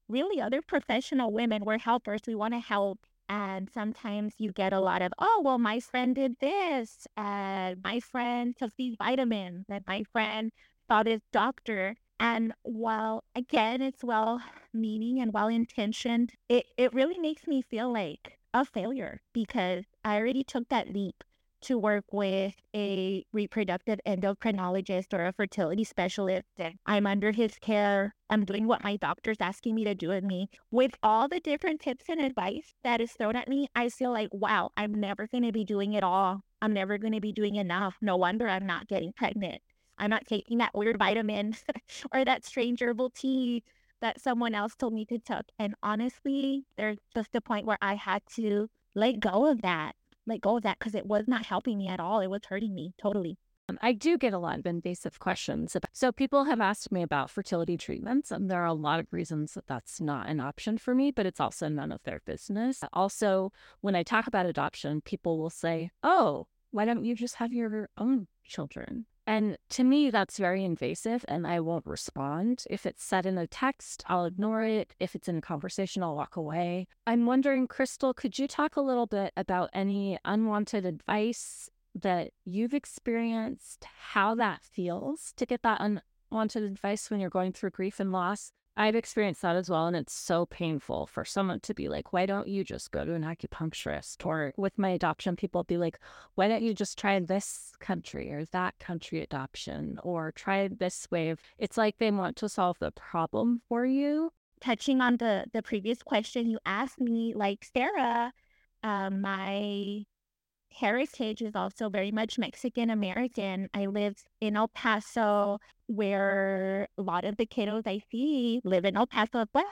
really 0.07 0.41
other 0.41 0.61
professional 0.61 1.31
women. 1.31 1.65
We're 1.65 1.77
helpers. 1.79 2.21
We 2.27 2.35
want 2.35 2.53
to 2.53 2.59
help. 2.59 2.99
And 3.29 3.69
sometimes 3.73 4.33
you 4.37 4.51
get 4.51 4.73
a 4.73 4.79
lot 4.79 5.01
of, 5.01 5.11
oh, 5.17 5.41
well, 5.43 5.57
my 5.57 5.79
friend 5.79 6.13
did 6.15 6.39
this. 6.39 7.07
And 7.17 7.81
my 7.83 7.99
friend 7.99 8.55
took 8.57 8.71
these 8.77 8.95
vitamins. 8.97 9.65
And 9.69 9.83
my 9.87 10.03
friend 10.11 10.51
saw 10.87 11.03
this 11.03 11.21
doctor. 11.31 11.95
And 12.19 12.53
while, 12.63 13.23
again, 13.35 13.81
it's 13.81 14.03
well 14.03 14.41
meaning 14.73 15.19
and 15.19 15.33
well 15.33 15.47
intentioned, 15.47 16.33
it, 16.49 16.65
it 16.77 16.93
really 16.93 17.17
makes 17.19 17.47
me 17.47 17.61
feel 17.61 17.91
like 17.91 18.39
a 18.53 18.63
failure 18.65 19.21
because 19.33 19.85
I 20.05 20.17
already 20.17 20.43
took 20.43 20.69
that 20.69 20.93
leap 20.93 21.23
to 21.63 21.77
work 21.77 22.05
with 22.11 22.55
a 22.75 23.25
reproductive 23.33 23.99
endocrinologist 24.05 25.13
or 25.13 25.25
a 25.25 25.33
fertility 25.33 25.83
specialist. 25.83 26.45
And 26.57 26.75
I'm 26.85 27.07
under 27.07 27.31
his 27.31 27.57
care. 27.59 28.15
I'm 28.29 28.45
doing 28.45 28.67
what 28.67 28.83
my 28.83 28.97
doctor's 28.97 29.37
asking 29.39 29.75
me 29.75 29.83
to 29.85 29.95
do 29.95 30.09
with 30.09 30.23
me. 30.23 30.49
With 30.71 30.91
all 31.01 31.27
the 31.27 31.39
different 31.39 31.81
tips 31.81 32.05
and 32.09 32.21
advice 32.21 32.75
that 32.83 33.01
is 33.01 33.11
thrown 33.11 33.35
at 33.35 33.47
me, 33.47 33.67
I 33.75 33.89
feel 33.89 34.11
like, 34.11 34.29
wow, 34.31 34.71
I'm 34.77 34.93
never 34.93 35.27
going 35.27 35.43
to 35.43 35.51
be 35.51 35.63
doing 35.65 35.93
it 35.93 36.03
all. 36.03 36.41
I'm 36.61 36.73
never 36.73 36.97
going 36.97 37.13
to 37.13 37.21
be 37.21 37.33
doing 37.33 37.55
enough. 37.55 37.97
No 38.01 38.15
wonder 38.17 38.47
I'm 38.47 38.65
not 38.65 38.87
getting 38.87 39.13
pregnant. 39.13 39.61
I'm 39.97 40.09
not 40.09 40.25
taking 40.25 40.57
that 40.57 40.73
weird 40.73 40.97
vitamin 40.97 41.55
or 42.13 42.25
that 42.25 42.45
strange 42.45 42.81
herbal 42.81 43.11
tea 43.11 43.63
that 44.01 44.19
someone 44.19 44.53
else 44.53 44.75
told 44.75 44.93
me 44.93 45.05
to 45.05 45.17
take. 45.19 45.45
And 45.59 45.75
honestly, 45.81 46.65
there's 46.77 46.97
just 47.15 47.35
a 47.35 47.41
point 47.41 47.65
where 47.65 47.77
I 47.81 47.95
had 47.95 48.21
to 48.35 48.69
let 48.95 49.19
go 49.19 49.49
of 49.49 49.61
that 49.61 49.95
let 50.25 50.41
go 50.41 50.57
of 50.57 50.63
that 50.63 50.79
because 50.79 50.95
it 50.95 51.05
was 51.05 51.27
not 51.27 51.45
helping 51.45 51.77
me 51.77 51.87
at 51.87 51.99
all. 51.99 52.19
It 52.19 52.27
was 52.27 52.45
hurting 52.47 52.73
me 52.73 52.93
totally. 53.01 53.37
Um, 53.69 53.79
I 53.81 53.93
do 53.93 54.17
get 54.17 54.33
a 54.33 54.37
lot 54.37 54.59
of 54.59 54.65
invasive 54.65 55.19
questions. 55.19 55.75
About, 55.75 55.89
So 55.93 56.11
people 56.11 56.43
have 56.45 56.59
asked 56.59 56.91
me 56.91 57.01
about 57.01 57.29
fertility 57.29 57.77
treatments, 57.77 58.29
and 58.29 58.49
there 58.49 58.61
are 58.61 58.67
a 58.67 58.73
lot 58.73 58.99
of 58.99 59.07
reasons 59.11 59.53
that 59.53 59.67
that's 59.67 60.01
not 60.01 60.27
an 60.27 60.41
option 60.41 60.77
for 60.77 60.93
me, 60.93 61.11
but 61.11 61.25
it's 61.25 61.39
also 61.39 61.69
none 61.69 61.91
of 61.91 62.03
their 62.03 62.21
business. 62.25 62.81
Also, 62.91 63.53
when 63.79 63.95
I 63.95 64.03
talk 64.03 64.27
about 64.27 64.45
adoption, 64.45 65.01
people 65.01 65.39
will 65.39 65.49
say, 65.49 65.91
"Oh, 66.03 66.47
why 66.71 66.83
don't 66.83 67.05
you 67.05 67.15
just 67.15 67.35
have 67.35 67.53
your 67.53 67.89
own 67.97 68.27
children?" 68.43 69.05
And 69.25 69.57
to 69.69 69.83
me, 69.83 70.09
that's 70.09 70.37
very 70.37 70.65
invasive 70.65 71.23
and 71.27 71.47
I 71.47 71.59
won't 71.59 71.85
respond. 71.85 72.65
If 72.69 72.85
it's 72.85 73.03
said 73.03 73.25
in 73.25 73.37
a 73.37 73.47
text, 73.47 74.03
I'll 74.07 74.25
ignore 74.25 74.63
it. 74.63 74.93
If 74.99 75.15
it's 75.15 75.27
in 75.29 75.37
a 75.37 75.41
conversation, 75.41 76.03
I'll 76.03 76.15
walk 76.15 76.35
away. 76.35 76.87
I'm 77.07 77.25
wondering, 77.25 77.67
Crystal, 77.67 78.13
could 78.13 78.37
you 78.37 78.47
talk 78.47 78.75
a 78.75 78.81
little 78.81 79.07
bit 79.07 79.31
about 79.37 79.69
any 79.73 80.17
unwanted 80.25 80.85
advice 80.85 81.69
that 81.95 82.31
you've 82.43 82.73
experienced, 82.73 83.85
how 84.11 84.35
that 84.35 84.61
feels 84.63 85.33
to 85.37 85.45
get 85.45 85.61
that 85.63 85.79
unwanted 86.31 86.63
advice 86.63 87.09
when 87.09 87.19
you're 87.19 87.29
going 87.29 87.53
through 87.53 87.69
grief 87.69 87.99
and 87.99 88.11
loss? 88.11 88.51
I've 88.75 88.95
experienced 88.95 89.43
that 89.43 89.55
as 89.55 89.69
well. 89.69 89.85
And 89.85 89.95
it's 89.95 90.13
so 90.13 90.47
painful 90.47 91.05
for 91.05 91.23
someone 91.23 91.59
to 91.61 91.73
be 91.73 91.89
like, 91.89 92.11
why 92.11 92.25
don't 92.25 92.47
you 92.47 92.63
just 92.63 92.91
go 92.91 93.05
to 93.05 93.13
an 93.13 93.23
acupuncturist? 93.23 94.25
Or 94.25 94.53
with 94.57 94.79
my 94.79 94.89
adoption, 94.89 95.35
people 95.35 95.63
be 95.63 95.77
like, 95.77 95.99
why 96.35 96.47
don't 96.47 96.63
you 96.63 96.73
just 96.73 96.97
try 96.97 97.19
this 97.19 97.71
country 97.79 98.31
or 98.31 98.45
that 98.45 98.79
country 98.79 99.21
adoption 99.21 99.99
or 100.03 100.31
try 100.31 100.69
this 100.69 101.07
way 101.11 101.29
of 101.29 101.39
it's 101.59 101.77
like 101.77 101.97
they 101.97 102.09
want 102.09 102.35
to 102.37 102.49
solve 102.49 102.79
the 102.79 102.91
problem 102.91 103.61
for 103.69 103.85
you. 103.85 104.31
Touching 104.59 105.01
on 105.01 105.17
the 105.17 105.45
the 105.53 105.61
previous 105.61 106.01
question 106.01 106.49
you 106.49 106.57
asked 106.65 106.99
me, 106.99 107.33
like 107.35 107.65
Sarah, 107.73 108.31
um, 108.81 109.21
my 109.21 110.05
heritage 110.73 111.41
is 111.41 111.55
also 111.55 111.89
very 111.89 112.11
much 112.11 112.37
Mexican 112.37 112.89
American. 112.89 113.69
I 113.73 113.85
lived 113.85 114.23
in 114.41 114.55
El 114.55 114.67
Paso, 114.69 115.59
where 115.87 116.87
a 116.97 117.01
lot 117.01 117.25
of 117.25 117.37
the 117.37 117.45
kiddos 117.45 117.87
I 117.87 118.01
see 118.11 118.61
live 118.63 118.85
in 118.85 118.97
El 118.97 119.07
Paso 119.07 119.39
as 119.39 119.47
well, 119.53 119.65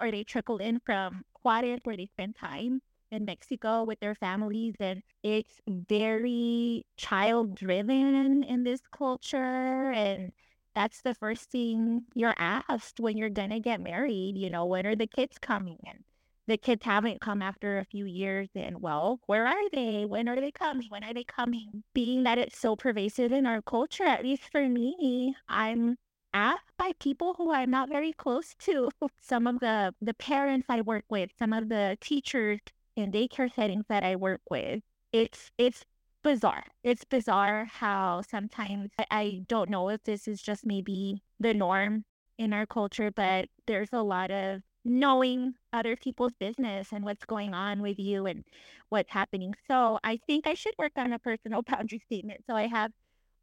or 0.00 0.10
they 0.10 0.24
trickle 0.24 0.58
in 0.58 0.80
from 0.84 1.22
Juarez, 1.42 1.80
where 1.84 1.96
they 1.96 2.06
spend 2.06 2.36
time 2.36 2.80
in 3.10 3.24
Mexico 3.24 3.84
with 3.84 4.00
their 4.00 4.14
families. 4.14 4.74
And 4.80 5.02
it's 5.22 5.60
very 5.66 6.84
child 6.96 7.54
driven 7.54 8.42
in 8.42 8.64
this 8.64 8.80
culture. 8.90 9.92
And 9.92 10.32
that's 10.74 11.02
the 11.02 11.14
first 11.14 11.50
thing 11.50 12.04
you're 12.14 12.34
asked 12.38 13.00
when 13.00 13.16
you're 13.16 13.30
going 13.30 13.50
to 13.50 13.60
get 13.60 13.80
married. 13.80 14.36
You 14.36 14.50
know, 14.50 14.66
when 14.66 14.86
are 14.86 14.96
the 14.96 15.06
kids 15.06 15.38
coming? 15.38 15.78
And 15.86 16.04
the 16.46 16.56
kids 16.56 16.84
haven't 16.84 17.20
come 17.20 17.42
after 17.42 17.78
a 17.78 17.84
few 17.84 18.04
years 18.04 18.48
and 18.54 18.80
well 18.80 19.20
where 19.26 19.46
are 19.46 19.70
they? 19.72 20.04
When 20.06 20.28
are 20.28 20.40
they 20.40 20.50
coming? 20.52 20.86
When 20.90 21.04
are 21.04 21.14
they 21.14 21.24
coming? 21.24 21.82
Being 21.94 22.22
that 22.24 22.38
it's 22.38 22.58
so 22.58 22.76
pervasive 22.76 23.32
in 23.32 23.46
our 23.46 23.62
culture 23.62 24.04
at 24.04 24.22
least 24.22 24.44
for 24.50 24.68
me 24.68 25.34
i'm 25.48 25.96
asked 26.34 26.76
by 26.78 26.92
people 27.00 27.34
who 27.34 27.52
i'm 27.52 27.70
not 27.70 27.88
very 27.88 28.12
close 28.12 28.54
to. 28.60 28.90
Some 29.20 29.46
of 29.46 29.60
the 29.60 29.94
the 30.00 30.14
parents 30.14 30.66
i 30.68 30.80
work 30.80 31.04
with 31.08 31.30
some 31.38 31.52
of 31.52 31.68
the 31.68 31.96
teachers 32.00 32.60
in 32.96 33.12
daycare 33.12 33.52
settings 33.54 33.84
that 33.88 34.02
i 34.04 34.16
work 34.16 34.40
with 34.50 34.82
it's 35.12 35.50
it's 35.58 35.84
bizarre. 36.22 36.64
It's 36.82 37.04
bizarre 37.04 37.66
how 37.66 38.22
sometimes 38.28 38.90
i 39.10 39.42
don't 39.48 39.70
know 39.70 39.88
if 39.90 40.02
this 40.04 40.26
is 40.28 40.42
just 40.42 40.66
maybe 40.66 41.22
the 41.40 41.54
norm 41.54 42.04
in 42.38 42.52
our 42.52 42.66
culture 42.66 43.10
but 43.10 43.48
there's 43.66 43.92
a 43.92 44.02
lot 44.02 44.30
of 44.30 44.62
knowing 44.86 45.54
other 45.72 45.96
people's 45.96 46.32
business 46.38 46.88
and 46.92 47.04
what's 47.04 47.24
going 47.24 47.52
on 47.52 47.82
with 47.82 47.98
you 47.98 48.26
and 48.26 48.44
what's 48.88 49.10
happening. 49.10 49.54
So 49.68 49.98
I 50.04 50.18
think 50.26 50.46
I 50.46 50.54
should 50.54 50.74
work 50.78 50.92
on 50.96 51.12
a 51.12 51.18
personal 51.18 51.62
boundary 51.66 52.00
statement. 52.06 52.44
So 52.48 52.54
I 52.54 52.68
have 52.68 52.92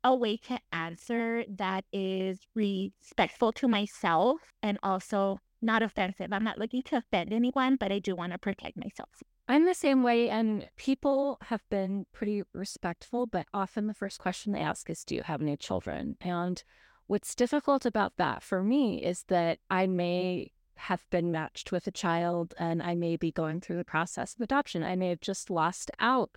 a 0.04 0.16
way 0.16 0.38
to 0.38 0.60
answer 0.72 1.44
that 1.58 1.86
is 1.92 2.40
respectful 2.56 3.52
to 3.54 3.68
myself 3.68 4.40
and 4.62 4.78
also 4.84 5.40
not 5.62 5.82
offensive. 5.82 6.32
I'm 6.32 6.44
not 6.44 6.58
looking 6.58 6.82
to 6.84 6.98
offend 6.98 7.32
anyone, 7.32 7.78
but 7.78 7.92
I 7.92 8.00
do 8.00 8.16
want 8.16 8.34
to 8.34 8.38
protect 8.38 8.78
myself. 8.78 9.10
I'm 9.48 9.66
the 9.66 9.74
same 9.74 10.04
way, 10.04 10.30
and 10.30 10.70
people 10.78 11.38
have 11.44 11.62
been 11.70 12.06
pretty 12.14 12.44
respectful, 12.54 13.26
but 13.26 13.46
often 13.54 13.88
the 13.88 13.94
first 13.94 14.20
question 14.20 14.54
they 14.54 14.60
ask 14.60 14.90
is, 14.90 15.04
Do 15.04 15.16
you 15.16 15.24
have 15.24 15.42
any 15.42 15.58
children? 15.58 16.16
And 16.22 16.64
what's 17.08 17.36
difficult 17.36 17.86
about 17.86 18.14
that 18.18 18.42
for 18.42 18.64
me 18.64 19.04
is 19.04 19.24
that 19.28 19.60
I 19.70 19.88
may 19.88 20.52
have 20.76 21.10
been 21.10 21.32
matched 21.32 21.72
with 21.72 21.88
a 21.88 21.92
child 21.92 22.54
and 22.58 22.82
I 22.82 22.96
may 22.96 23.16
be 23.16 23.32
going 23.32 23.62
through 23.62 23.78
the 23.78 23.86
process 23.86 24.36
of 24.36 24.42
adoption. 24.42 24.84
I 24.84 24.96
may 24.96 25.10
have 25.10 25.22
just 25.22 25.50
lost 25.50 25.92
out 26.00 26.32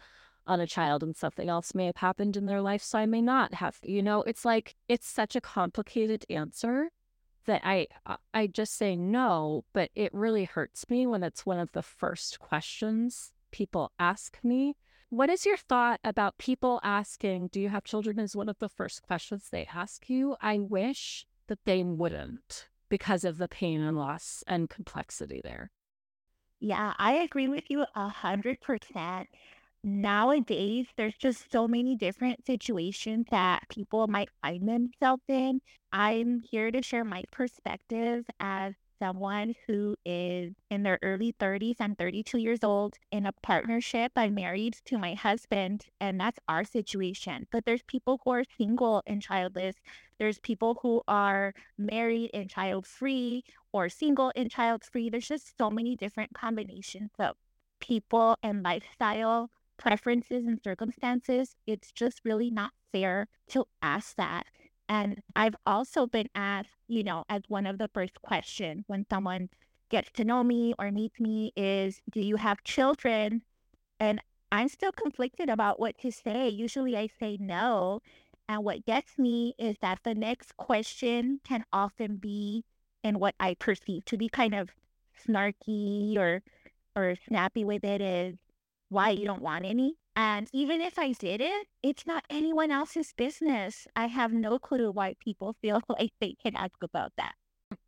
on 0.47 0.61
a 0.61 0.67
child 0.67 1.03
and 1.03 1.17
something 1.17 1.49
else 1.49 1.75
may 1.75 1.87
have 1.87 1.97
happened 1.97 2.37
in 2.37 2.47
their 2.47 2.61
life. 2.61 2.83
So 2.83 2.99
I 2.99 3.07
may 3.07 3.21
not 3.21 3.55
have, 3.55 3.79
you 3.83 4.03
know, 4.03 4.23
it's 4.23 4.45
like, 4.45 4.77
it's 4.89 5.09
such 5.09 5.35
a 5.35 5.41
complicated 5.41 6.25
answer 6.31 6.91
that 7.47 7.63
I 7.65 7.87
uh, 8.05 8.17
I 8.35 8.49
just 8.49 8.75
say 8.75 8.97
no, 8.97 9.65
but 9.73 9.91
it 9.95 10.13
really 10.13 10.45
hurts 10.45 10.89
me 10.91 11.07
when 11.07 11.23
it's 11.23 11.47
one 11.47 11.59
of 11.59 11.73
the 11.73 11.83
first 11.83 12.39
questions 12.39 13.33
people 13.51 13.93
ask 13.99 14.39
me. 14.43 14.77
What 15.09 15.31
is 15.31 15.47
your 15.47 15.57
thought 15.57 16.01
about 16.05 16.39
people 16.39 16.81
asking, 16.83 17.49
Do 17.49 17.61
you 17.61 17.69
have 17.69 17.85
children? 17.85 18.19
as 18.19 18.37
one 18.37 18.49
of 18.49 18.59
the 18.59 18.69
first 18.69 19.03
questions 19.03 19.49
they 19.49 19.67
ask 19.73 20.11
you? 20.11 20.37
I 20.41 20.59
wish 20.59 21.27
that 21.47 21.65
they 21.65 21.83
wouldn't 21.85 22.69
because 22.89 23.25
of 23.25 23.39
the 23.39 23.49
pain 23.49 23.81
and 23.81 23.97
loss 23.97 24.43
and 24.47 24.71
complexity 24.71 25.41
there. 25.43 25.71
Yeah, 26.61 26.95
I 26.99 27.15
agree 27.15 27.49
with 27.49 27.65
you 27.71 27.85
a 27.95 28.09
hundred 28.09 28.61
percent. 28.61 29.29
Nowadays, 29.85 30.87
there's 30.97 31.17
just 31.17 31.51
so 31.53 31.69
many 31.69 31.95
different 31.97 32.45
situations 32.47 33.27
that 33.31 33.69
people 33.69 34.07
might 34.09 34.31
find 34.43 34.69
themselves 34.69 35.23
in. 35.29 35.61
I'm 35.93 36.43
here 36.51 36.71
to 36.73 36.83
share 36.83 37.05
my 37.05 37.23
perspective 37.31 38.25
as 38.41 38.75
someone 38.99 39.55
who 39.67 39.95
is 40.05 40.55
in 40.71 40.83
their 40.83 40.99
early 41.03 41.33
30s. 41.39 41.77
I'm 41.81 41.95
32 41.95 42.39
years 42.39 42.65
old 42.65 42.97
in 43.13 43.27
a 43.27 43.33
partnership. 43.43 44.13
I'm 44.17 44.35
married 44.35 44.77
to 44.87 44.99
my 44.99 45.15
husband, 45.15 45.85
and 46.01 46.19
that's 46.19 46.39
our 46.49 46.65
situation. 46.65 47.47
But 47.53 47.65
there's 47.65 47.83
people 47.83 48.21
who 48.25 48.31
are 48.33 48.45
single 48.59 49.03
and 49.07 49.23
childless. 49.23 49.77
There's 50.19 50.39
people 50.39 50.79
who 50.83 51.03
are 51.07 51.55
married 51.79 52.31
and 52.33 52.49
child 52.49 52.87
free 52.87 53.45
or 53.73 53.89
single 53.89 54.33
and 54.35 54.51
child 54.51 54.85
free. 54.85 55.11
There's 55.11 55.29
just 55.29 55.57
so 55.59 55.71
many 55.71 55.97
different 55.97 56.35
combinations 56.35 57.11
of 57.19 57.37
people 57.81 58.37
and 58.43 58.63
lifestyle 58.63 59.51
preferences 59.77 60.47
and 60.47 60.61
circumstances. 60.63 61.55
It's 61.67 61.93
just 61.93 62.21
really 62.25 62.51
not 62.51 62.73
fair 62.93 63.29
to 63.49 63.67
ask 63.83 64.17
that. 64.17 64.47
And 64.89 65.21
I've 65.35 65.57
also 65.67 66.07
been 66.07 66.29
asked, 66.35 66.71
you 66.89 67.03
know, 67.03 67.25
as 67.29 67.43
one 67.49 67.67
of 67.67 67.79
the 67.79 67.91
first 67.93 68.23
questions 68.23 68.85
when 68.87 69.05
someone 69.11 69.49
gets 69.91 70.11
to 70.13 70.25
know 70.25 70.43
me 70.43 70.75
or 70.79 70.91
meets 70.91 71.21
me 71.21 71.53
is, 71.57 72.01
do 72.11 72.21
you 72.21 72.37
have 72.37 72.65
children? 72.65 73.43
And 74.01 74.21
I'm 74.53 74.69
still 74.69 74.93
conflicted 74.93 75.49
about 75.49 75.81
what 75.81 75.99
to 75.99 76.13
say. 76.13 76.49
Usually 76.49 76.97
I 76.97 77.09
say 77.19 77.37
no. 77.41 78.01
And 78.49 78.65
what 78.65 78.87
gets 78.87 79.19
me 79.19 79.55
is 79.59 79.77
that 79.81 80.01
the 80.05 80.15
next 80.15 80.57
question 80.57 81.41
can 81.45 81.65
often 81.73 82.17
be 82.17 82.65
in 83.03 83.19
what 83.19 83.35
I 83.41 83.55
perceive 83.55 84.05
to 84.07 84.17
be 84.17 84.29
kind 84.29 84.55
of 84.55 84.71
snarky 85.27 86.17
or 86.17 86.43
or 86.95 87.15
snappy 87.29 87.65
with 87.65 87.85
it 87.85 88.01
is 88.01 88.37
why 88.89 89.11
you 89.11 89.27
don't 89.27 89.43
want 89.43 89.65
any. 89.65 89.97
And 90.15 90.49
even 90.53 90.81
if 90.81 90.99
I 90.99 91.13
did 91.13 91.43
it, 91.43 91.67
it's 91.83 92.07
not 92.07 92.25
anyone 92.31 92.71
else's 92.71 93.13
business. 93.15 93.87
I 93.95 94.07
have 94.07 94.33
no 94.33 94.59
clue 94.59 94.91
why 94.91 95.15
people 95.21 95.55
feel 95.61 95.83
like 95.89 96.13
they 96.21 96.35
can 96.43 96.57
ask 96.57 96.83
about 96.83 97.13
that. 97.19 97.35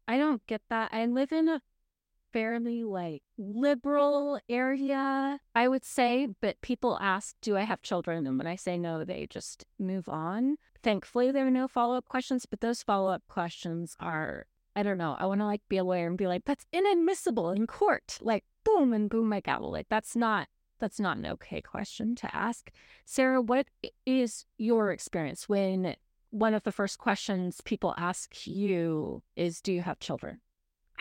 I 0.07 0.19
don't 0.19 0.47
get 0.47 0.63
that. 0.69 0.91
I 0.93 1.07
live 1.07 1.33
in 1.33 1.49
a 1.49 1.63
fairly 2.33 2.85
like 2.85 3.23
liberal 3.37 4.41
area, 4.49 5.41
I 5.55 5.69
would 5.69 5.85
say, 5.85 6.29
but 6.41 6.61
people 6.61 6.99
ask, 7.01 7.35
Do 7.41 7.57
I 7.57 7.63
have 7.63 7.83
children? 7.83 8.27
And 8.27 8.39
when 8.39 8.47
I 8.47 8.57
say 8.57 8.79
no, 8.79 9.05
they 9.05 9.27
just 9.29 9.65
move 9.79 10.09
on. 10.09 10.57
Thankfully, 10.83 11.31
there 11.31 11.47
are 11.47 11.51
no 11.51 11.69
follow 11.69 11.97
up 11.97 12.09
questions, 12.09 12.47
but 12.47 12.61
those 12.61 12.83
follow 12.83 13.11
up 13.11 13.23
questions 13.29 13.97
are, 14.01 14.47
I 14.77 14.83
don't 14.83 14.99
know, 14.99 15.17
I 15.19 15.27
want 15.27 15.41
to 15.41 15.47
like 15.47 15.63
be 15.69 15.79
a 15.79 15.85
lawyer 15.85 16.07
and 16.07 16.19
be 16.19 16.27
like, 16.27 16.45
That's 16.45 16.67
inadmissible 16.73 17.51
in 17.51 17.67
court. 17.67 18.19
Like, 18.21 18.45
boom, 18.65 18.93
and 18.93 19.11
boom, 19.11 19.29
my 19.29 19.41
gavel. 19.41 19.73
Like, 19.73 19.89
that's 19.89 20.15
not 20.15 20.49
that's 20.79 21.01
not 21.01 21.17
an 21.17 21.27
okay 21.27 21.61
question 21.61 22.15
to 22.15 22.35
ask. 22.35 22.71
Sarah, 23.05 23.41
what 23.41 23.67
is 24.07 24.45
your 24.59 24.93
experience 24.93 25.49
when 25.49 25.97
one 26.31 26.55
of 26.55 26.63
the 26.63 26.73
first 26.73 26.99
questions 26.99 27.61
people 27.65 27.95
ask 27.97 28.47
you 28.47 29.23
is, 29.37 29.61
Do 29.61 29.73
you 29.73 29.83
have 29.83 29.99
children? 29.99 30.41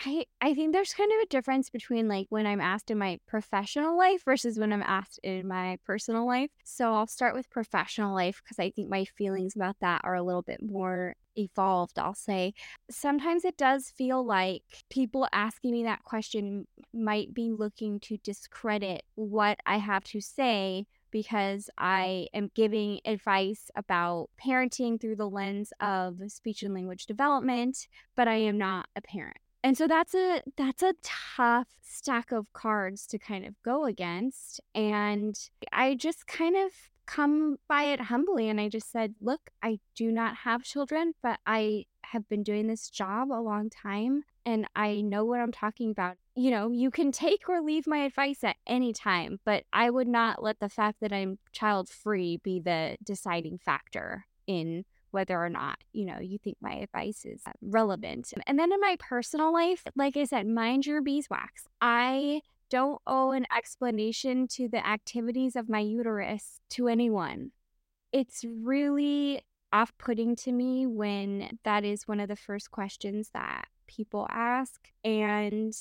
I, 0.06 0.26
I 0.42 0.54
think 0.54 0.74
there's 0.74 0.94
kind 0.94 1.12
of 1.12 1.24
a 1.24 1.28
difference 1.28 1.70
between 1.70 2.08
like 2.08 2.28
when 2.30 2.46
I'm 2.46 2.62
asked 2.62 2.92
in 2.92 3.00
my 3.00 3.20
professional 3.28 3.98
life 3.98 4.24
versus 4.24 4.60
when 4.60 4.72
I'm 4.72 4.84
asked 4.84 5.20
in 5.24 5.48
my 5.48 5.80
personal 5.86 6.28
life. 6.28 6.52
So 6.64 6.94
I'll 6.94 7.08
start 7.08 7.34
with 7.34 7.50
professional 7.50 8.14
life 8.14 8.42
because 8.44 8.60
I 8.60 8.70
think 8.70 8.90
my 8.90 9.06
feelings 9.06 9.56
about 9.56 9.78
that 9.82 10.02
are 10.04 10.14
a 10.14 10.22
little 10.22 10.44
bit 10.44 10.62
more 10.62 11.16
evolved, 11.36 11.98
I'll 11.98 12.14
say. 12.14 12.54
Sometimes 12.92 13.44
it 13.44 13.58
does 13.58 13.90
feel 13.90 14.24
like 14.24 14.64
people 14.92 15.28
asking 15.34 15.72
me 15.72 15.84
that 15.86 16.04
question 16.04 16.68
might 16.94 17.34
be 17.34 17.52
looking 17.52 18.00
to 18.02 18.18
discredit 18.18 19.04
what 19.16 19.60
I 19.66 19.78
have 19.78 20.04
to 20.06 20.22
say 20.22 20.86
because 21.10 21.70
I 21.78 22.28
am 22.34 22.52
giving 22.54 23.00
advice 23.06 23.72
about 23.76 24.30
parenting 24.44 25.02
through 25.02 25.16
the 25.16 25.30
lens 25.30 25.74
of 25.80 26.20
speech 26.28 26.62
and 26.62 26.74
language 26.74 27.08
development, 27.08 27.88
but 28.16 28.28
I 28.28 28.36
am 28.36 28.60
not 28.60 28.88
a 28.96 29.02
parent. 29.02 29.38
And 29.64 29.78
so 29.78 29.88
that's 29.88 30.14
a 30.14 30.42
that's 30.56 30.84
a 30.84 30.94
tough 31.04 31.68
stack 31.82 32.32
of 32.32 32.52
cards 32.54 33.08
to 33.08 33.18
kind 33.18 33.46
of 33.46 33.56
go 33.64 33.86
against 33.86 34.62
and 34.76 35.36
I 35.74 35.96
just 35.96 36.28
kind 36.28 36.56
of 36.56 36.72
come 37.06 37.58
by 37.68 37.84
it 37.84 38.02
humbly 38.02 38.50
and 38.50 38.60
I 38.60 38.70
just 38.70 38.92
said, 38.92 39.16
"Look, 39.22 39.50
I 39.64 39.80
do 39.96 40.12
not 40.12 40.36
have 40.38 40.64
children, 40.64 41.14
but 41.24 41.40
I 41.48 41.86
have 42.12 42.28
been 42.30 42.44
doing 42.44 42.68
this 42.68 42.90
job 42.90 43.32
a 43.32 43.42
long 43.42 43.70
time 43.70 44.24
and 44.46 44.66
I 44.76 45.02
know 45.02 45.26
what 45.26 45.42
I'm 45.42 45.52
talking 45.52 45.92
about. 45.92 46.16
You 46.36 46.52
know, 46.52 46.72
you 46.72 46.90
can 46.90 47.12
take 47.12 47.50
or 47.50 47.62
leave 47.62 47.86
my 47.88 48.00
advice 48.00 48.44
at 48.44 48.56
any 48.66 48.94
time, 48.94 49.40
but 49.44 49.64
I 49.74 49.90
would 49.90 50.08
not 50.08 50.42
let 50.42 50.60
the 50.60 50.70
fact 50.70 51.00
that 51.02 51.12
I'm 51.12 51.40
child 51.52 51.90
free 51.90 52.38
be 52.38 52.60
the 52.60 52.98
deciding 53.04 53.58
factor 53.58 54.26
in 54.46 54.86
whether 55.12 55.42
or 55.42 55.50
not, 55.50 55.78
you 55.94 56.06
know, 56.06 56.20
you 56.20 56.38
think 56.38 56.58
my 56.62 56.74
advice 56.74 57.26
is 57.26 57.42
uh, 57.46 57.52
relevant. 57.62 58.34
And 58.46 58.60
then 58.60 58.72
in 58.72 58.80
my 58.80 58.98
personal 59.00 59.54
life, 59.54 59.84
like 59.96 60.18
I 60.18 60.26
said, 60.26 60.48
mind 60.48 60.86
your 60.86 61.02
beeswax. 61.02 61.68
I 61.82 62.42
don't 62.70 63.02
owe 63.08 63.32
an 63.32 63.46
explanation 63.56 64.48
to 64.50 64.68
the 64.68 64.86
activities 64.86 65.56
of 65.56 65.70
my 65.70 65.80
uterus 65.80 66.60
to 66.72 66.88
anyone. 66.88 67.52
It's 68.12 68.44
really 68.46 69.42
off 69.74 69.94
putting 69.98 70.36
to 70.38 70.52
me 70.52 70.86
when 70.86 71.58
that 71.64 71.84
is 71.84 72.08
one 72.08 72.20
of 72.20 72.28
the 72.28 72.36
first 72.36 72.72
questions 72.72 73.30
that 73.34 73.66
people 73.88 74.28
ask. 74.30 74.90
And 75.04 75.74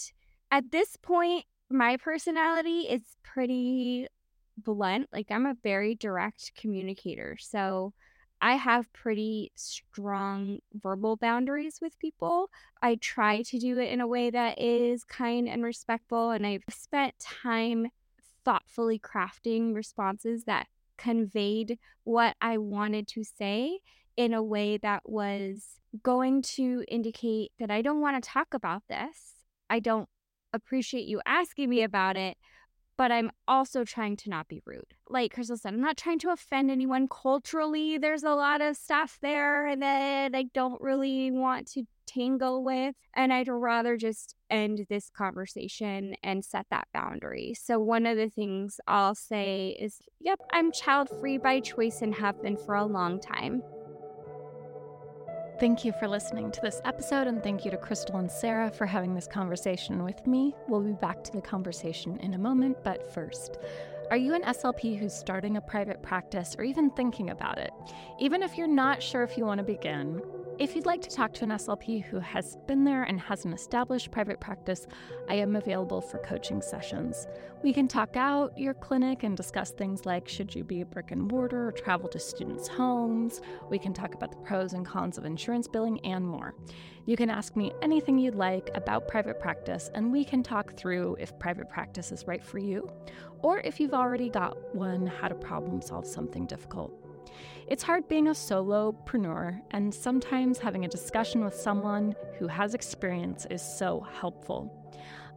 at 0.50 0.70
this 0.70 0.96
point, 0.96 1.44
my 1.70 1.96
personality 1.96 2.80
is 2.82 3.02
pretty 3.22 4.06
blunt. 4.56 5.08
Like, 5.12 5.30
I'm 5.30 5.46
a 5.46 5.56
very 5.62 5.94
direct 5.94 6.52
communicator. 6.56 7.36
So, 7.38 7.92
I 8.40 8.56
have 8.56 8.92
pretty 8.92 9.52
strong 9.54 10.58
verbal 10.74 11.16
boundaries 11.16 11.78
with 11.80 11.98
people. 11.98 12.50
I 12.82 12.96
try 12.96 13.42
to 13.42 13.58
do 13.58 13.78
it 13.78 13.90
in 13.90 14.00
a 14.00 14.06
way 14.06 14.30
that 14.30 14.60
is 14.60 15.04
kind 15.04 15.48
and 15.48 15.64
respectful. 15.64 16.30
And 16.30 16.46
I've 16.46 16.64
spent 16.70 17.18
time 17.18 17.88
thoughtfully 18.44 18.98
crafting 18.98 19.74
responses 19.74 20.44
that 20.44 20.68
conveyed 20.96 21.78
what 22.04 22.36
I 22.40 22.58
wanted 22.58 23.08
to 23.08 23.24
say 23.24 23.80
in 24.16 24.32
a 24.32 24.42
way 24.42 24.78
that 24.78 25.02
was 25.08 25.80
going 26.02 26.42
to 26.42 26.84
indicate 26.88 27.52
that 27.58 27.70
I 27.70 27.82
don't 27.82 28.00
want 28.00 28.22
to 28.22 28.28
talk 28.28 28.54
about 28.54 28.82
this. 28.88 29.34
I 29.68 29.80
don't 29.80 30.08
appreciate 30.52 31.06
you 31.06 31.20
asking 31.26 31.68
me 31.70 31.82
about 31.82 32.16
it, 32.16 32.36
but 32.96 33.12
I'm 33.12 33.30
also 33.46 33.84
trying 33.84 34.16
to 34.18 34.30
not 34.30 34.48
be 34.48 34.62
rude. 34.64 34.94
Like 35.08 35.34
Crystal 35.34 35.56
said, 35.56 35.74
I'm 35.74 35.80
not 35.80 35.96
trying 35.96 36.18
to 36.20 36.30
offend 36.30 36.70
anyone 36.70 37.08
culturally. 37.08 37.98
There's 37.98 38.22
a 38.22 38.34
lot 38.34 38.60
of 38.60 38.76
stuff 38.76 39.18
there 39.20 39.76
that 39.76 40.34
I 40.34 40.44
don't 40.54 40.80
really 40.80 41.30
want 41.30 41.70
to 41.72 41.84
tangle 42.06 42.64
with. 42.64 42.94
And 43.14 43.32
I'd 43.32 43.48
rather 43.48 43.96
just 43.96 44.34
end 44.48 44.86
this 44.88 45.10
conversation 45.10 46.14
and 46.22 46.44
set 46.44 46.66
that 46.70 46.88
boundary. 46.94 47.54
So, 47.60 47.78
one 47.78 48.06
of 48.06 48.16
the 48.16 48.30
things 48.30 48.80
I'll 48.86 49.14
say 49.14 49.76
is, 49.78 50.00
yep, 50.20 50.40
I'm 50.52 50.72
child 50.72 51.08
free 51.20 51.38
by 51.38 51.60
choice 51.60 52.00
and 52.00 52.14
have 52.14 52.40
been 52.40 52.56
for 52.56 52.74
a 52.74 52.86
long 52.86 53.20
time. 53.20 53.62
Thank 55.58 55.86
you 55.86 55.92
for 55.92 56.06
listening 56.06 56.50
to 56.50 56.60
this 56.60 56.82
episode, 56.84 57.26
and 57.26 57.42
thank 57.42 57.64
you 57.64 57.70
to 57.70 57.78
Crystal 57.78 58.16
and 58.16 58.30
Sarah 58.30 58.70
for 58.70 58.84
having 58.84 59.14
this 59.14 59.26
conversation 59.26 60.04
with 60.04 60.26
me. 60.26 60.54
We'll 60.68 60.82
be 60.82 60.92
back 60.92 61.24
to 61.24 61.32
the 61.32 61.40
conversation 61.40 62.18
in 62.20 62.34
a 62.34 62.38
moment, 62.38 62.76
but 62.84 63.10
first, 63.14 63.56
are 64.10 64.18
you 64.18 64.34
an 64.34 64.42
SLP 64.42 64.98
who's 64.98 65.14
starting 65.14 65.56
a 65.56 65.62
private 65.62 66.02
practice 66.02 66.54
or 66.58 66.64
even 66.64 66.90
thinking 66.90 67.30
about 67.30 67.56
it? 67.56 67.70
Even 68.20 68.42
if 68.42 68.58
you're 68.58 68.66
not 68.66 69.02
sure 69.02 69.22
if 69.22 69.38
you 69.38 69.46
want 69.46 69.56
to 69.56 69.64
begin, 69.64 70.20
if 70.58 70.74
you'd 70.74 70.86
like 70.86 71.02
to 71.02 71.10
talk 71.10 71.34
to 71.34 71.44
an 71.44 71.50
SLP 71.50 72.02
who 72.04 72.18
has 72.18 72.56
been 72.66 72.82
there 72.82 73.02
and 73.02 73.20
has 73.20 73.44
an 73.44 73.52
established 73.52 74.10
private 74.10 74.40
practice, 74.40 74.86
I 75.28 75.34
am 75.34 75.54
available 75.54 76.00
for 76.00 76.18
coaching 76.18 76.62
sessions. 76.62 77.26
We 77.62 77.74
can 77.74 77.88
talk 77.88 78.16
out 78.16 78.56
your 78.56 78.72
clinic 78.72 79.22
and 79.22 79.36
discuss 79.36 79.72
things 79.72 80.06
like 80.06 80.26
should 80.26 80.54
you 80.54 80.64
be 80.64 80.80
a 80.80 80.86
brick 80.86 81.10
and 81.10 81.20
mortar 81.20 81.68
or 81.68 81.72
travel 81.72 82.08
to 82.08 82.18
students' 82.18 82.68
homes. 82.68 83.42
We 83.68 83.78
can 83.78 83.92
talk 83.92 84.14
about 84.14 84.30
the 84.30 84.38
pros 84.38 84.72
and 84.72 84.86
cons 84.86 85.18
of 85.18 85.26
insurance 85.26 85.68
billing 85.68 86.00
and 86.06 86.26
more. 86.26 86.54
You 87.04 87.16
can 87.16 87.28
ask 87.28 87.54
me 87.54 87.72
anything 87.82 88.18
you'd 88.18 88.34
like 88.34 88.70
about 88.74 89.08
private 89.08 89.38
practice, 89.38 89.90
and 89.94 90.10
we 90.10 90.24
can 90.24 90.42
talk 90.42 90.74
through 90.74 91.16
if 91.20 91.38
private 91.38 91.68
practice 91.68 92.12
is 92.12 92.26
right 92.26 92.42
for 92.42 92.58
you, 92.58 92.90
or 93.42 93.60
if 93.60 93.78
you've 93.78 93.94
already 93.94 94.30
got 94.30 94.74
one, 94.74 95.06
how 95.06 95.28
to 95.28 95.34
problem 95.34 95.82
solve 95.82 96.06
something 96.06 96.46
difficult. 96.46 97.05
It's 97.68 97.82
hard 97.82 98.08
being 98.08 98.28
a 98.28 98.32
solopreneur, 98.32 99.60
and 99.72 99.94
sometimes 99.94 100.58
having 100.58 100.84
a 100.84 100.88
discussion 100.88 101.44
with 101.44 101.54
someone 101.54 102.14
who 102.38 102.46
has 102.46 102.74
experience 102.74 103.46
is 103.50 103.62
so 103.62 104.06
helpful. 104.20 104.86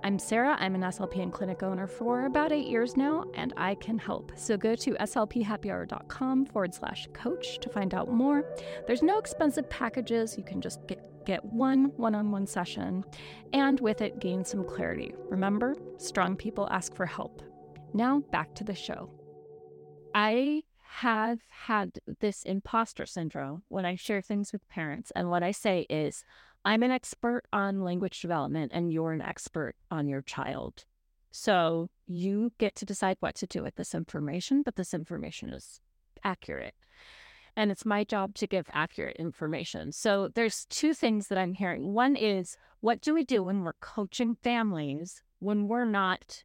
I'm 0.02 0.18
Sarah. 0.18 0.56
I'm 0.60 0.76
an 0.76 0.82
SLP 0.82 1.22
and 1.22 1.34
clinic 1.34 1.62
owner 1.62 1.86
for 1.86 2.26
about 2.26 2.54
eight 2.54 2.68
years 2.68 2.96
now, 2.96 3.26
and 3.34 3.54
I 3.58 3.76
can 3.76 3.98
help. 3.98 4.32
So 4.36 4.56
go 4.56 4.74
to 4.76 4.92
slphappyhour.com 4.92 6.46
forward 6.46 6.74
slash 6.74 7.08
coach 7.12 7.60
to 7.60 7.70
find 7.70 7.94
out 7.94 8.10
more. 8.10 8.46
There's 8.88 9.04
no 9.04 9.18
expensive 9.20 9.70
packages. 9.70 10.38
You 10.38 10.44
can 10.46 10.62
just 10.62 10.88
get, 10.88 11.26
get 11.26 11.44
one 11.44 11.92
one 11.98 12.16
on 12.16 12.32
one 12.32 12.48
session, 12.48 13.04
and 13.52 13.78
with 13.82 14.02
it, 14.02 14.20
gain 14.20 14.46
some 14.46 14.64
clarity. 14.64 15.14
Remember, 15.30 15.76
strong 15.98 16.38
people 16.38 16.70
ask 16.72 16.96
for 16.96 17.06
help. 17.06 17.42
Now, 17.94 18.20
back 18.32 18.56
to 18.56 18.64
the 18.64 18.76
show. 18.76 19.12
I 20.16 20.64
have 20.98 21.40
had 21.50 22.00
this 22.20 22.44
imposter 22.44 23.06
syndrome 23.06 23.64
when 23.68 23.86
I 23.86 23.96
share 23.96 24.22
things 24.22 24.52
with 24.52 24.68
parents. 24.70 25.12
And 25.16 25.30
what 25.30 25.44
I 25.44 25.52
say 25.52 25.86
is, 25.90 26.26
I'm 26.66 26.84
an 26.84 26.92
expert 26.92 27.44
on 27.54 27.84
language 27.84 28.22
development 28.22 28.72
and 28.74 28.92
you're 28.92 29.14
an 29.14 29.22
expert 29.22 29.76
on 29.92 30.08
your 30.08 30.22
child. 30.22 30.86
So 31.32 31.90
you 32.08 32.52
get 32.58 32.76
to 32.76 32.86
decide 32.86 33.18
what 33.20 33.36
to 33.36 33.48
do 33.48 33.64
with 33.64 33.76
this 33.76 33.94
information, 33.94 34.64
but 34.64 34.76
this 34.76 34.94
information 34.94 35.50
is 35.50 35.80
accurate. 36.24 36.74
And 37.56 37.72
it's 37.72 37.86
my 37.86 38.04
job 38.04 38.36
to 38.36 38.48
give 38.48 38.68
accurate 38.74 39.18
information. 39.18 39.92
So 39.92 40.28
there's 40.28 40.66
two 40.66 40.94
things 40.94 41.28
that 41.28 41.38
I'm 41.38 41.54
hearing. 41.54 41.94
One 41.94 42.16
is 42.16 42.58
what 42.82 43.02
do 43.02 43.14
we 43.14 43.24
do 43.24 43.44
when 43.44 43.64
we're 43.64 43.74
coaching 43.80 44.36
families 44.36 45.22
when 45.40 45.68
we're 45.68 45.86
not 45.86 46.44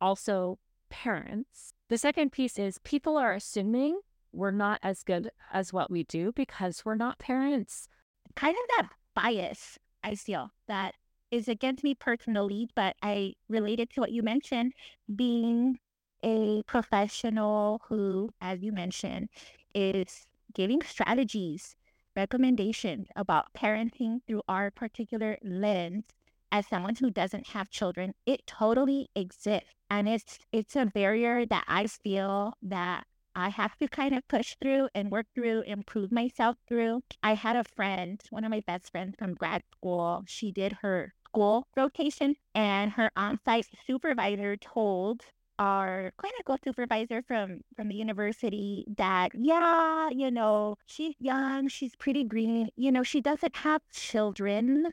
also 0.00 0.58
parents? 0.88 1.74
The 1.92 1.98
second 1.98 2.32
piece 2.32 2.58
is 2.58 2.78
people 2.78 3.18
are 3.18 3.34
assuming 3.34 4.00
we're 4.32 4.50
not 4.50 4.80
as 4.82 5.02
good 5.02 5.30
as 5.52 5.74
what 5.74 5.90
we 5.90 6.04
do 6.04 6.32
because 6.32 6.86
we're 6.86 6.94
not 6.94 7.18
parents. 7.18 7.86
Kind 8.34 8.56
of 8.56 8.64
that 8.78 8.88
bias 9.14 9.78
I 10.02 10.14
feel 10.14 10.52
that 10.68 10.94
is 11.30 11.48
against 11.48 11.84
me 11.84 11.94
personally, 11.94 12.70
but 12.74 12.96
I 13.02 13.34
related 13.46 13.90
to 13.90 14.00
what 14.00 14.10
you 14.10 14.22
mentioned, 14.22 14.72
being 15.14 15.80
a 16.24 16.62
professional 16.66 17.82
who, 17.90 18.30
as 18.40 18.62
you 18.62 18.72
mentioned, 18.72 19.28
is 19.74 20.24
giving 20.54 20.80
strategies, 20.80 21.76
recommendations 22.16 23.08
about 23.16 23.52
parenting 23.52 24.20
through 24.26 24.40
our 24.48 24.70
particular 24.70 25.36
lens 25.42 26.04
as 26.52 26.66
someone 26.68 26.94
who 26.96 27.10
doesn't 27.10 27.48
have 27.48 27.70
children, 27.70 28.14
it 28.26 28.46
totally 28.46 29.08
exists. 29.16 29.74
And 29.90 30.08
it's 30.08 30.38
it's 30.52 30.76
a 30.76 30.86
barrier 30.86 31.46
that 31.46 31.64
I 31.66 31.86
feel 31.86 32.54
that 32.62 33.04
I 33.34 33.48
have 33.48 33.76
to 33.78 33.88
kind 33.88 34.14
of 34.14 34.28
push 34.28 34.56
through 34.60 34.88
and 34.94 35.10
work 35.10 35.26
through, 35.34 35.62
improve 35.62 36.12
myself 36.12 36.56
through. 36.68 37.02
I 37.22 37.34
had 37.34 37.56
a 37.56 37.64
friend, 37.64 38.20
one 38.30 38.44
of 38.44 38.50
my 38.50 38.60
best 38.66 38.90
friends 38.92 39.14
from 39.18 39.34
grad 39.34 39.62
school. 39.74 40.24
She 40.26 40.52
did 40.52 40.72
her 40.82 41.14
school 41.26 41.66
rotation, 41.76 42.36
and 42.54 42.92
her 42.92 43.10
on-site 43.16 43.66
supervisor 43.86 44.56
told 44.56 45.22
our 45.58 46.12
clinical 46.18 46.56
supervisor 46.64 47.22
from 47.22 47.60
from 47.76 47.88
the 47.88 47.94
university 47.94 48.84
that 48.96 49.30
yeah 49.34 50.08
you 50.10 50.30
know 50.30 50.76
she's 50.86 51.14
young 51.20 51.68
she's 51.68 51.94
pretty 51.96 52.24
green 52.24 52.68
you 52.76 52.90
know 52.90 53.02
she 53.02 53.20
doesn't 53.20 53.56
have 53.56 53.82
children 53.92 54.92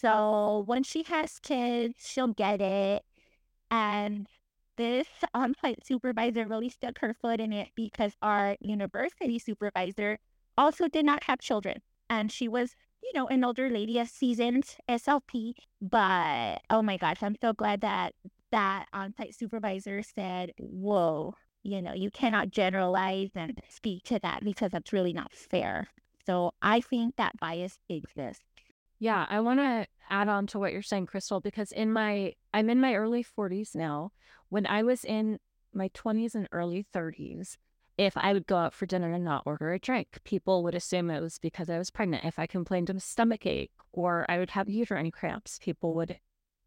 so 0.00 0.62
when 0.66 0.82
she 0.82 1.02
has 1.04 1.38
kids 1.40 1.94
she'll 1.98 2.28
get 2.28 2.60
it 2.60 3.02
and 3.70 4.26
this 4.78 5.08
um, 5.34 5.42
on-site 5.42 5.84
supervisor 5.84 6.46
really 6.46 6.68
stuck 6.70 7.00
her 7.00 7.12
foot 7.12 7.40
in 7.40 7.52
it 7.52 7.68
because 7.74 8.12
our 8.22 8.56
university 8.60 9.38
supervisor 9.38 10.18
also 10.56 10.88
did 10.88 11.04
not 11.04 11.24
have 11.24 11.40
children. 11.40 11.82
And 12.08 12.32
she 12.32 12.48
was, 12.48 12.74
you 13.02 13.12
know, 13.14 13.26
an 13.26 13.44
older 13.44 13.68
lady, 13.68 13.98
a 13.98 14.06
seasoned 14.06 14.76
SLP. 14.88 15.54
But 15.82 16.62
oh 16.70 16.80
my 16.80 16.96
gosh, 16.96 17.22
I'm 17.22 17.36
so 17.42 17.52
glad 17.52 17.82
that 17.82 18.14
that 18.50 18.86
on-site 18.92 19.34
supervisor 19.34 20.02
said, 20.02 20.52
whoa, 20.58 21.34
you 21.62 21.82
know, 21.82 21.92
you 21.92 22.10
cannot 22.10 22.50
generalize 22.50 23.30
and 23.34 23.60
speak 23.68 24.04
to 24.04 24.18
that 24.20 24.42
because 24.42 24.70
that's 24.70 24.92
really 24.92 25.12
not 25.12 25.34
fair. 25.34 25.88
So 26.24 26.52
I 26.62 26.80
think 26.80 27.16
that 27.16 27.38
bias 27.38 27.78
exists. 27.88 28.47
Yeah, 28.98 29.26
I 29.28 29.40
want 29.40 29.60
to 29.60 29.86
add 30.10 30.28
on 30.28 30.46
to 30.48 30.58
what 30.58 30.72
you're 30.72 30.82
saying, 30.82 31.06
Crystal, 31.06 31.40
because 31.40 31.70
in 31.70 31.92
my, 31.92 32.34
I'm 32.52 32.68
in 32.68 32.80
my 32.80 32.94
early 32.94 33.24
40s 33.24 33.74
now. 33.74 34.12
When 34.48 34.66
I 34.66 34.82
was 34.82 35.04
in 35.04 35.38
my 35.72 35.88
20s 35.90 36.34
and 36.34 36.48
early 36.50 36.86
30s, 36.94 37.56
if 37.96 38.16
I 38.16 38.32
would 38.32 38.46
go 38.46 38.56
out 38.56 38.74
for 38.74 38.86
dinner 38.86 39.12
and 39.12 39.24
not 39.24 39.42
order 39.44 39.72
a 39.72 39.78
drink, 39.78 40.20
people 40.24 40.62
would 40.62 40.74
assume 40.74 41.10
it 41.10 41.20
was 41.20 41.38
because 41.38 41.68
I 41.68 41.78
was 41.78 41.90
pregnant. 41.90 42.24
If 42.24 42.38
I 42.38 42.46
complained 42.46 42.90
of 42.90 42.96
a 42.96 43.00
stomach 43.00 43.44
ache 43.44 43.72
or 43.92 44.24
I 44.28 44.38
would 44.38 44.50
have 44.50 44.68
uterine 44.68 45.10
cramps, 45.10 45.58
people 45.60 45.94
would 45.94 46.18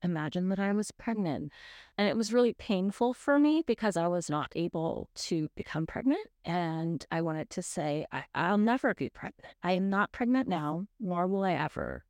imagine 0.04 0.50
that 0.50 0.60
I 0.60 0.72
was 0.74 0.92
pregnant. 0.92 1.52
And 1.98 2.08
it 2.08 2.18
was 2.18 2.34
really 2.34 2.54
painful 2.54 3.14
for 3.14 3.40
me 3.40 3.64
because 3.66 3.96
I 3.96 4.08
was 4.08 4.30
not 4.30 4.52
able 4.56 5.10
to 5.16 5.50
become 5.56 5.86
pregnant. 5.86 6.28
And 6.44 7.06
I 7.12 7.22
wanted 7.22 7.50
to 7.52 7.62
say, 7.62 8.06
I, 8.12 8.52
will 8.52 8.58
never 8.58 8.94
be 8.94 9.10
pregnant. 9.10 9.56
I 9.64 9.74
am 9.74 9.90
not 9.90 10.12
pregnant 10.12 10.48
now, 10.48 10.88
nor 11.00 11.28
will 11.28 11.44
I 11.44 11.54
ever 11.54 12.04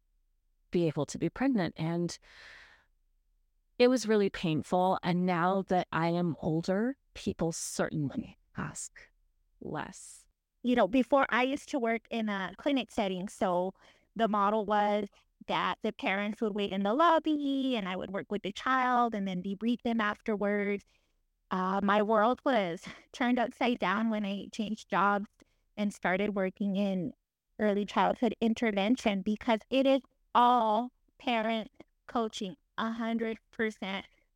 be 0.71 0.87
able 0.87 1.05
to 1.07 1.17
be 1.17 1.29
pregnant. 1.29 1.75
And 1.77 2.17
it 3.77 3.89
was 3.89 4.07
really 4.07 4.29
painful. 4.29 4.99
And 5.03 5.25
now 5.25 5.65
that 5.67 5.87
I 5.91 6.07
am 6.07 6.35
older, 6.41 6.95
people 7.13 7.51
certainly 7.51 8.37
ask 8.57 8.91
less. 9.61 10.23
You 10.63 10.75
know, 10.75 10.87
before 10.87 11.25
I 11.29 11.43
used 11.43 11.69
to 11.69 11.79
work 11.79 12.01
in 12.09 12.29
a 12.29 12.53
clinic 12.57 12.91
setting. 12.91 13.27
So 13.27 13.73
the 14.15 14.27
model 14.27 14.65
was 14.65 15.07
that 15.47 15.75
the 15.81 15.91
parents 15.91 16.41
would 16.41 16.53
wait 16.53 16.71
in 16.71 16.83
the 16.83 16.93
lobby 16.93 17.75
and 17.75 17.87
I 17.87 17.95
would 17.95 18.11
work 18.11 18.31
with 18.31 18.43
the 18.43 18.51
child 18.51 19.15
and 19.15 19.27
then 19.27 19.41
debrief 19.41 19.81
them 19.81 19.99
afterwards. 19.99 20.83
Uh, 21.49 21.81
my 21.83 22.01
world 22.01 22.39
was 22.45 22.81
turned 23.13 23.39
upside 23.39 23.79
down 23.79 24.09
when 24.09 24.25
I 24.25 24.45
changed 24.51 24.89
jobs 24.89 25.27
and 25.77 25.93
started 25.93 26.35
working 26.35 26.75
in 26.75 27.13
early 27.59 27.85
childhood 27.85 28.35
intervention 28.41 29.21
because 29.21 29.59
it 29.69 29.85
is 29.85 30.01
all 30.33 30.91
parent 31.19 31.69
coaching, 32.07 32.55
100% 32.79 33.37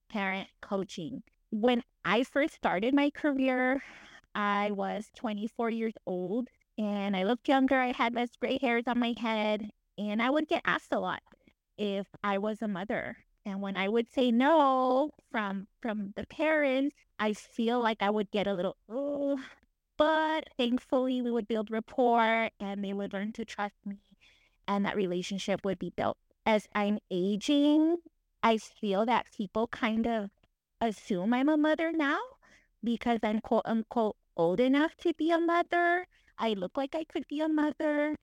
parent 0.10 0.48
coaching. 0.62 1.24
When 1.52 1.84
I 2.04 2.24
first 2.24 2.56
started 2.56 2.94
my 2.94 3.10
career, 3.10 3.84
I 4.34 4.72
was 4.72 5.10
24 5.16 5.70
years 5.70 5.94
old 6.06 6.50
and 6.78 7.16
I 7.16 7.24
looked 7.24 7.48
younger. 7.48 7.80
I 7.80 7.92
had 7.92 8.14
less 8.14 8.36
gray 8.40 8.58
hairs 8.62 8.84
on 8.88 9.00
my 9.00 9.14
head, 9.18 9.72
and 9.98 10.22
I 10.22 10.30
would 10.30 10.48
get 10.48 10.62
asked 10.66 10.92
a 10.92 11.00
lot 11.00 11.22
if 11.78 12.08
I 12.24 12.38
was 12.38 12.62
a 12.62 12.68
mother. 12.68 13.18
And 13.46 13.62
when 13.62 13.78
I 13.78 13.88
would 13.88 14.12
say 14.12 14.32
no 14.32 15.12
from 15.32 15.68
from 15.82 16.14
the 16.16 16.26
parents, 16.28 16.96
I 17.20 17.34
feel 17.34 17.80
like 17.80 18.02
I 18.02 18.10
would 18.10 18.32
get 18.32 18.48
a 18.48 18.54
little 18.54 18.78
oh. 18.90 19.40
But 19.98 20.50
thankfully, 20.58 21.22
we 21.22 21.32
would 21.32 21.48
build 21.48 21.72
rapport, 21.72 22.50
and 22.60 22.84
they 22.84 22.92
would 22.94 23.14
learn 23.14 23.32
to 23.34 23.46
trust 23.46 23.76
me 23.86 23.98
and 24.68 24.86
that 24.86 24.96
relationship 24.96 25.64
would 25.64 25.80
be 25.80 25.92
built. 25.96 26.18
As 26.46 26.68
I'm 26.74 27.00
aging, 27.10 27.98
I 28.44 28.58
feel 28.58 29.06
that 29.06 29.28
people 29.36 29.68
kind 29.68 30.06
of 30.06 30.30
assume 30.82 31.34
I'm 31.34 31.50
a 31.50 31.58
mother 31.58 31.92
now 31.92 32.20
because 32.84 33.20
I'm 33.24 33.42
quote 33.42 33.64
unquote 33.66 34.16
old 34.38 34.60
enough 34.60 34.96
to 34.98 35.14
be 35.14 35.32
a 35.32 35.40
mother. 35.40 36.08
I 36.38 36.54
look 36.54 36.78
like 36.78 36.96
I 36.96 37.04
could 37.04 37.28
be 37.28 37.40
a 37.42 37.48
mother. 37.48 38.16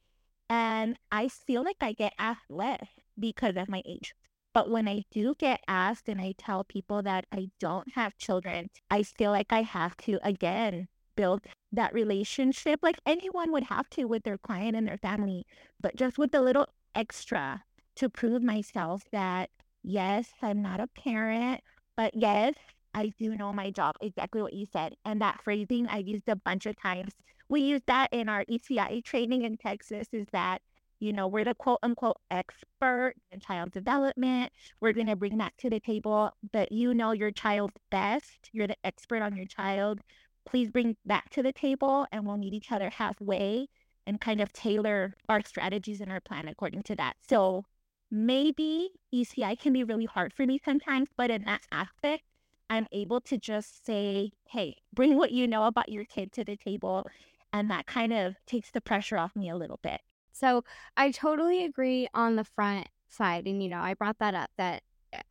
And 0.49 0.99
I 1.11 1.29
feel 1.29 1.65
like 1.65 1.79
I 1.81 1.93
get 1.93 2.13
asked 2.19 2.51
less 2.51 2.87
because 3.19 3.57
of 3.57 3.69
my 3.69 3.83
age. 3.87 4.15
But 4.53 4.69
when 4.69 4.87
I 4.87 5.05
do 5.11 5.35
get 5.39 5.63
asked 5.67 6.09
and 6.09 6.21
I 6.21 6.35
tell 6.37 6.63
people 6.63 7.03
that 7.03 7.25
I 7.33 7.49
don't 7.59 7.95
have 7.95 8.19
children, 8.19 8.69
I 8.91 9.03
feel 9.03 9.31
like 9.31 9.51
I 9.51 9.63
have 9.63 9.97
to, 9.99 10.19
again, 10.23 10.89
build 11.17 11.43
that 11.73 11.95
relationship 11.95 12.81
like 12.83 12.99
anyone 13.07 13.53
would 13.53 13.65
have 13.65 13.89
to 13.91 14.05
with 14.05 14.25
their 14.25 14.39
client 14.39 14.77
and 14.77 14.87
their 14.87 14.99
family, 14.99 15.47
but 15.81 15.97
just 15.97 16.19
with 16.19 16.35
a 16.35 16.41
little 16.41 16.67
extra 16.95 17.65
to 17.97 18.09
prove 18.09 18.43
myself 18.43 19.03
that 19.13 19.51
yes, 19.83 20.31
I'm 20.43 20.63
not 20.63 20.81
a 20.81 20.87
parent, 20.87 21.61
but 21.97 22.15
yes, 22.15 22.55
I 22.95 23.13
do 23.19 23.37
know 23.37 23.53
my 23.53 23.71
job. 23.71 23.97
Exactly 24.01 24.43
what 24.43 24.53
you 24.53 24.67
said. 24.73 24.95
And 25.05 25.21
that 25.21 25.43
phrasing 25.43 25.87
I 25.89 25.99
used 25.99 26.29
a 26.29 26.37
bunch 26.37 26.67
of 26.67 26.77
times. 26.77 27.13
We 27.49 27.63
use 27.63 27.83
that 27.87 28.09
in 28.13 28.29
our 28.29 28.45
ECIA 28.45 29.03
training 29.05 29.43
in 29.43 29.57
Texas 29.57 30.09
is 30.13 30.27
that, 30.33 30.63
you 31.01 31.13
know, 31.13 31.27
we're 31.27 31.45
the 31.45 31.55
quote 31.55 31.81
unquote 31.83 32.19
expert 32.31 33.15
in 33.31 33.41
child 33.41 33.73
development. 33.73 34.53
We're 34.81 34.93
going 34.93 35.07
to 35.09 35.17
bring 35.17 35.39
that 35.39 35.53
to 35.59 35.71
the 35.71 35.81
table, 35.81 36.31
but 36.53 36.73
you 36.73 36.95
know 36.95 37.13
your 37.13 37.31
child 37.31 37.73
best. 37.91 38.51
You're 38.53 38.69
the 38.69 38.77
expert 38.85 39.23
on 39.23 39.37
your 39.37 39.47
child 39.47 40.01
please 40.45 40.71
bring 40.71 40.97
that 41.05 41.31
to 41.31 41.43
the 41.43 41.53
table 41.53 42.07
and 42.13 42.27
we'll 42.27 42.37
meet 42.37 42.55
each 42.55 42.73
other 42.73 42.91
halfway 42.91 43.69
and 44.07 44.21
kind 44.21 44.41
of 44.41 44.53
tailor 44.53 45.15
our 45.29 45.43
strategies 45.45 46.01
and 46.01 46.11
our 46.11 46.21
plan 46.21 46.49
according 46.49 46.83
to 46.83 46.97
that. 46.97 47.15
So 47.29 47.65
maybe 48.11 48.91
ECI 49.15 49.59
can 49.59 49.73
be 49.73 49.85
really 49.85 50.07
hard 50.07 50.33
for 50.33 50.45
me 50.45 50.61
sometimes, 50.65 51.09
but 51.17 51.31
in 51.31 51.45
that 51.45 51.63
aspect, 51.71 52.25
I'm 52.69 52.87
able 52.91 53.21
to 53.23 53.39
just 53.39 53.85
say, 53.85 54.33
hey, 54.49 54.77
bring 54.93 55.17
what 55.17 55.31
you 55.33 55.47
know 55.47 55.65
about 55.65 55.89
your 55.91 56.05
kid 56.05 56.33
to 56.33 56.45
the 56.45 56.57
table 56.57 57.07
And 57.53 57.71
that 57.71 57.87
kind 57.87 58.13
of 58.13 58.37
takes 58.47 58.71
the 58.71 58.81
pressure 58.81 59.19
off 59.19 59.37
me 59.37 59.49
a 59.51 59.57
little 59.57 59.79
bit. 59.83 60.01
So 60.33 60.65
I 60.97 61.11
totally 61.11 61.65
agree 61.65 62.09
on 62.15 62.37
the 62.37 62.45
front 62.45 62.89
side. 63.09 63.47
And, 63.47 63.63
you 63.63 63.69
know, 63.69 63.81
I 63.81 63.95
brought 63.95 64.19
that 64.19 64.35
up 64.35 64.51
that 64.57 64.83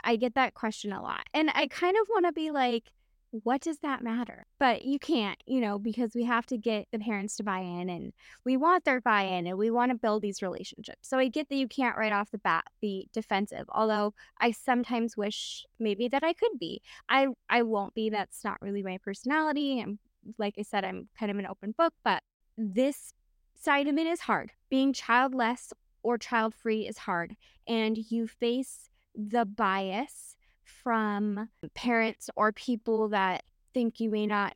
I 0.03 0.15
get 0.15 0.35
that 0.35 0.53
question 0.53 0.93
a 0.93 1.01
lot. 1.01 1.25
And 1.33 1.49
I 1.55 1.67
kind 1.67 1.97
of 1.99 2.07
want 2.09 2.27
to 2.27 2.31
be 2.31 2.51
like, 2.51 2.91
what 3.31 3.61
does 3.61 3.79
that 3.79 4.03
matter? 4.03 4.45
But 4.59 4.83
you 4.83 4.99
can't, 4.99 5.41
you 5.45 5.61
know, 5.61 5.79
because 5.79 6.13
we 6.13 6.25
have 6.25 6.45
to 6.47 6.57
get 6.57 6.87
the 6.91 6.99
parents 6.99 7.37
to 7.37 7.43
buy 7.43 7.59
in 7.59 7.89
and 7.89 8.13
we 8.45 8.57
want 8.57 8.83
their 8.83 8.99
buy 8.99 9.23
in 9.23 9.47
and 9.47 9.57
we 9.57 9.71
want 9.71 9.91
to 9.91 9.97
build 9.97 10.21
these 10.21 10.41
relationships. 10.41 11.07
So 11.07 11.17
I 11.17 11.29
get 11.29 11.49
that 11.49 11.55
you 11.55 11.67
can't 11.67 11.97
right 11.97 12.11
off 12.11 12.31
the 12.31 12.37
bat 12.37 12.65
be 12.81 13.07
defensive, 13.13 13.65
although 13.69 14.13
I 14.39 14.51
sometimes 14.51 15.15
wish 15.15 15.65
maybe 15.79 16.07
that 16.09 16.23
I 16.23 16.33
could 16.33 16.59
be. 16.59 16.81
I 17.07 17.27
I 17.49 17.63
won't 17.63 17.93
be. 17.93 18.09
That's 18.09 18.43
not 18.43 18.61
really 18.61 18.83
my 18.83 18.97
personality. 18.97 19.79
And 19.79 19.97
like 20.37 20.55
I 20.59 20.63
said, 20.63 20.83
I'm 20.83 21.07
kind 21.17 21.31
of 21.31 21.37
an 21.37 21.47
open 21.47 21.73
book, 21.77 21.93
but 22.03 22.23
this 22.57 23.13
side 23.55 23.87
of 23.87 23.97
it 23.97 24.07
is 24.07 24.21
hard. 24.21 24.51
Being 24.69 24.91
childless 24.93 25.71
or 26.03 26.17
child 26.17 26.53
free 26.53 26.87
is 26.87 26.99
hard. 26.99 27.35
And 27.67 27.97
you 27.97 28.27
face 28.27 28.89
the 29.15 29.45
bias 29.45 30.35
from 30.83 31.49
parents 31.73 32.29
or 32.35 32.51
people 32.51 33.09
that 33.09 33.43
think 33.73 33.99
you 33.99 34.09
may 34.09 34.25
not 34.25 34.55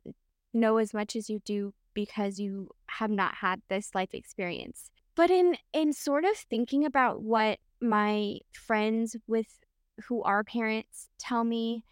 know 0.52 0.78
as 0.78 0.92
much 0.94 1.16
as 1.16 1.28
you 1.30 1.40
do 1.44 1.72
because 1.94 2.38
you 2.38 2.70
have 2.86 3.10
not 3.10 3.34
had 3.34 3.62
this 3.68 3.94
life 3.94 4.14
experience. 4.14 4.90
But 5.14 5.30
in 5.30 5.56
in 5.72 5.92
sort 5.92 6.24
of 6.24 6.36
thinking 6.36 6.84
about 6.84 7.22
what 7.22 7.58
my 7.80 8.38
friends 8.52 9.16
with 9.26 9.46
who 10.08 10.22
are 10.22 10.44
parents 10.44 11.08
tell 11.18 11.44
me 11.44 11.84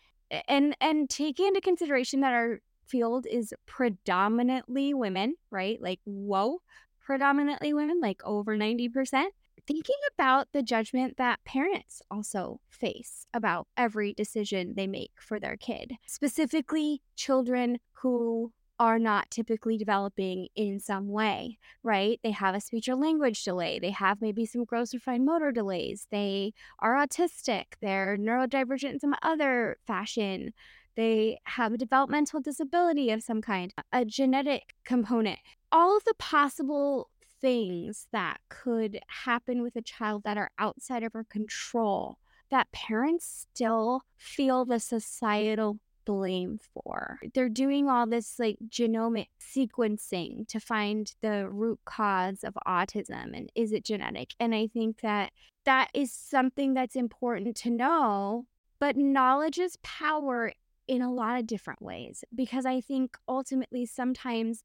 and 0.49 0.77
and 0.81 1.09
taking 1.09 1.47
into 1.47 1.61
consideration 1.61 2.20
that 2.20 2.35
our 2.35 2.61
field 2.87 3.27
is 3.31 3.55
predominantly 3.66 4.92
women, 4.92 5.37
right? 5.51 5.81
Like 5.81 6.01
whoa, 6.05 6.61
predominantly 7.05 7.73
women, 7.73 8.01
like 8.01 8.20
over 8.25 8.57
90% 8.57 9.25
thinking 9.66 9.96
about 10.12 10.48
the 10.53 10.62
judgment 10.62 11.16
that 11.16 11.44
parents 11.44 12.03
also 12.11 12.61
face 12.70 13.27
about 13.35 13.66
every 13.77 14.12
decision 14.14 14.74
they 14.77 14.87
make 14.87 15.12
for 15.18 15.40
their 15.40 15.57
kid, 15.57 15.92
specifically 16.07 17.03
children 17.16 17.79
who 17.92 18.53
are 18.79 18.98
not 18.98 19.31
typically 19.31 19.79
developing 19.79 20.48
in 20.57 20.81
some 20.81 21.09
way, 21.09 21.59
right? 21.83 22.18
They 22.22 22.33
have 22.33 22.55
a 22.55 22.61
speech 22.61 22.88
or 22.88 22.96
language 22.96 23.44
delay. 23.44 23.79
They 23.79 23.90
have 23.90 24.20
maybe 24.20 24.46
some 24.46 24.64
gross 24.64 24.92
or 24.94 24.98
fine 24.98 25.24
motor 25.24 25.53
delays. 25.53 26.07
They 26.11 26.53
are 26.81 26.94
autistic. 26.94 27.64
They're 27.81 28.16
neurodivergent 28.16 28.90
in 28.90 29.00
some 29.00 29.14
other 29.22 29.77
fashion. 29.87 30.53
They 30.96 31.38
have 31.44 31.72
a 31.72 31.79
developmental 31.79 32.40
disability 32.40 33.11
of 33.11 33.22
some 33.22 33.42
kind, 33.42 33.72
a 33.92 34.05
genetic 34.05 34.74
component. 34.85 35.38
All 35.72 35.96
of 35.96 36.05
the 36.05 36.14
possible 36.18 37.11
things 37.44 38.07
that 38.11 38.38
could 38.48 38.98
happen 39.07 39.61
with 39.61 39.76
a 39.76 39.83
child 39.83 40.22
that 40.24 40.38
are 40.38 40.50
outside 40.59 41.02
of 41.02 41.14
our 41.14 41.24
control 41.24 42.16
that 42.50 42.72
parents 42.72 43.46
still 43.52 44.00
feel 44.16 44.64
the 44.64 44.80
societal 44.80 45.78
blame 46.07 46.59
for. 46.72 47.18
They're 47.35 47.50
doing 47.50 47.87
all 47.87 48.07
this 48.07 48.38
like 48.38 48.57
genomic 48.66 49.26
sequencing 49.38 50.48
to 50.48 50.59
find 50.59 51.12
the 51.20 51.46
root 51.50 51.80
cause 51.85 52.44
of 52.44 52.57
autism 52.66 53.37
and 53.37 53.50
is 53.54 53.72
it 53.72 53.85
genetic? 53.85 54.30
And 54.40 54.54
I 54.54 54.66
think 54.66 55.02
that 55.02 55.30
that 55.66 55.90
is 55.92 56.14
something 56.14 56.72
that's 56.72 56.96
important 56.96 57.57
to 57.57 57.70
know, 57.70 58.46
but 58.78 58.96
knowledge 58.96 59.59
is 59.59 59.76
power 59.83 60.52
in 60.88 61.02
a 61.02 61.12
lot 61.12 61.38
of 61.38 61.46
different 61.46 61.83
ways 61.83 62.24
because 62.35 62.64
I 62.64 62.80
think 62.80 63.18
ultimately 63.28 63.85
sometimes 63.85 64.62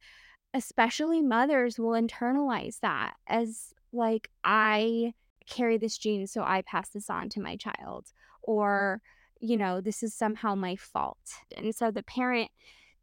especially 0.53 1.21
mothers 1.21 1.77
will 1.79 1.99
internalize 1.99 2.79
that 2.81 3.13
as 3.27 3.73
like 3.91 4.29
I 4.43 5.13
carry 5.47 5.77
this 5.77 5.97
gene 5.97 6.27
so 6.27 6.43
I 6.43 6.61
pass 6.61 6.89
this 6.89 7.09
on 7.09 7.29
to 7.29 7.41
my 7.41 7.55
child 7.55 8.07
or 8.43 9.01
you 9.39 9.57
know 9.57 9.81
this 9.81 10.03
is 10.03 10.13
somehow 10.13 10.55
my 10.55 10.75
fault. 10.75 11.17
And 11.55 11.73
so 11.73 11.91
the 11.91 12.03
parent 12.03 12.51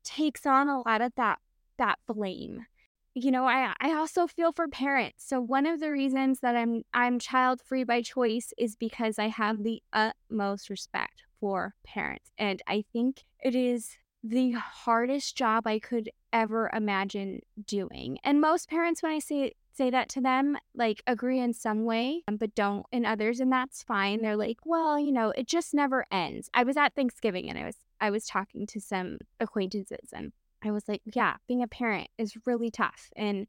takes 0.04 0.46
on 0.46 0.68
a 0.68 0.80
lot 0.80 1.00
of 1.00 1.12
that 1.16 1.38
that 1.78 1.98
blame. 2.06 2.66
You 3.14 3.30
know 3.30 3.46
I 3.46 3.72
I 3.80 3.92
also 3.94 4.26
feel 4.26 4.52
for 4.52 4.68
parents. 4.68 5.24
So 5.26 5.40
one 5.40 5.66
of 5.66 5.80
the 5.80 5.90
reasons 5.90 6.40
that 6.40 6.56
I'm 6.56 6.82
I'm 6.92 7.18
child 7.18 7.60
free 7.62 7.84
by 7.84 8.02
choice 8.02 8.52
is 8.58 8.76
because 8.76 9.18
I 9.18 9.28
have 9.28 9.62
the 9.62 9.82
utmost 9.92 10.68
respect 10.68 11.22
for 11.40 11.74
parents 11.84 12.30
and 12.38 12.62
I 12.66 12.84
think 12.92 13.24
it 13.40 13.54
is 13.54 13.96
the 14.28 14.52
hardest 14.52 15.36
job 15.36 15.66
I 15.66 15.78
could 15.78 16.10
ever 16.32 16.70
imagine 16.74 17.40
doing. 17.66 18.18
And 18.24 18.40
most 18.40 18.68
parents, 18.68 19.02
when 19.02 19.12
I 19.12 19.18
say 19.18 19.52
say 19.76 19.90
that 19.90 20.08
to 20.08 20.20
them, 20.22 20.56
like 20.74 21.02
agree 21.06 21.38
in 21.38 21.52
some 21.52 21.84
way, 21.84 22.22
um, 22.28 22.36
but 22.38 22.54
don't 22.54 22.86
in 22.92 23.04
others, 23.04 23.40
and 23.40 23.52
that's 23.52 23.82
fine. 23.82 24.22
They're 24.22 24.36
like, 24.36 24.58
well, 24.64 24.98
you 24.98 25.12
know, 25.12 25.32
it 25.36 25.46
just 25.46 25.74
never 25.74 26.06
ends. 26.10 26.48
I 26.54 26.64
was 26.64 26.76
at 26.76 26.94
Thanksgiving 26.94 27.48
and 27.50 27.58
I 27.58 27.66
was 27.66 27.76
I 28.00 28.10
was 28.10 28.26
talking 28.26 28.66
to 28.68 28.80
some 28.80 29.18
acquaintances 29.40 30.10
and 30.12 30.32
I 30.64 30.70
was 30.70 30.88
like, 30.88 31.02
yeah, 31.04 31.36
being 31.46 31.62
a 31.62 31.68
parent 31.68 32.08
is 32.18 32.36
really 32.46 32.70
tough. 32.70 33.10
And, 33.16 33.46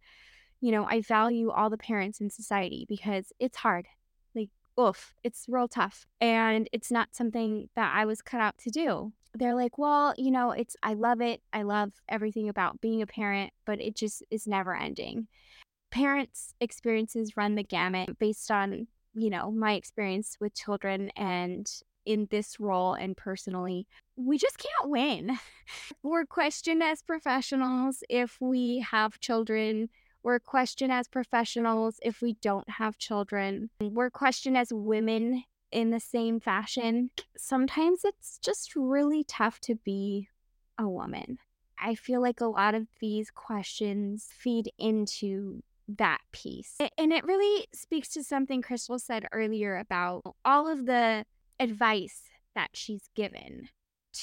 you 0.61 0.71
know, 0.71 0.85
I 0.85 1.01
value 1.01 1.49
all 1.49 1.69
the 1.69 1.77
parents 1.77 2.21
in 2.21 2.29
society 2.29 2.85
because 2.87 3.31
it's 3.39 3.57
hard. 3.57 3.87
Like, 4.35 4.49
oof, 4.79 5.13
it's 5.23 5.45
real 5.47 5.67
tough. 5.67 6.05
And 6.21 6.69
it's 6.71 6.91
not 6.91 7.15
something 7.15 7.69
that 7.75 7.93
I 7.95 8.05
was 8.05 8.21
cut 8.21 8.41
out 8.41 8.57
to 8.59 8.69
do 8.69 9.13
they're 9.33 9.55
like, 9.55 9.77
well, 9.77 10.13
you 10.17 10.31
know, 10.31 10.51
it's, 10.51 10.75
I 10.83 10.93
love 10.93 11.21
it. 11.21 11.41
I 11.53 11.63
love 11.63 11.93
everything 12.09 12.49
about 12.49 12.81
being 12.81 13.01
a 13.01 13.07
parent, 13.07 13.51
but 13.65 13.81
it 13.81 13.95
just 13.95 14.23
is 14.31 14.47
never 14.47 14.75
ending. 14.75 15.27
Parents' 15.91 16.53
experiences 16.59 17.37
run 17.37 17.55
the 17.55 17.63
gamut 17.63 18.17
based 18.19 18.51
on, 18.51 18.87
you 19.13 19.29
know, 19.29 19.51
my 19.51 19.73
experience 19.73 20.37
with 20.39 20.53
children 20.53 21.11
and 21.15 21.69
in 22.07 22.27
this 22.31 22.59
role 22.59 22.93
and 22.93 23.15
personally. 23.15 23.85
We 24.15 24.37
just 24.37 24.57
can't 24.57 24.89
win. 24.89 25.37
We're 26.03 26.25
questioned 26.25 26.81
as 26.81 27.03
professionals 27.03 28.03
if 28.09 28.37
we 28.39 28.85
have 28.89 29.19
children. 29.19 29.89
We're 30.23 30.39
questioned 30.39 30.91
as 30.91 31.07
professionals 31.07 31.99
if 32.01 32.21
we 32.21 32.33
don't 32.41 32.69
have 32.69 32.97
children. 32.97 33.69
We're 33.81 34.09
questioned 34.09 34.57
as 34.57 34.69
women 34.71 35.43
in 35.71 35.91
the 35.91 35.99
same 35.99 36.39
fashion. 36.39 37.11
Sometimes 37.37 38.01
it's 38.03 38.39
just 38.39 38.75
really 38.75 39.23
tough 39.23 39.59
to 39.61 39.75
be 39.75 40.29
a 40.77 40.87
woman. 40.87 41.37
I 41.79 41.95
feel 41.95 42.21
like 42.21 42.41
a 42.41 42.45
lot 42.45 42.75
of 42.75 42.87
these 42.99 43.29
questions 43.29 44.29
feed 44.35 44.71
into 44.77 45.61
that 45.87 46.19
piece. 46.31 46.75
And 46.97 47.13
it 47.13 47.23
really 47.23 47.67
speaks 47.73 48.09
to 48.09 48.23
something 48.23 48.61
Crystal 48.61 48.99
said 48.99 49.27
earlier 49.31 49.77
about 49.77 50.23
all 50.43 50.67
of 50.67 50.85
the 50.85 51.25
advice 51.59 52.23
that 52.55 52.71
she's 52.73 53.09
given 53.15 53.69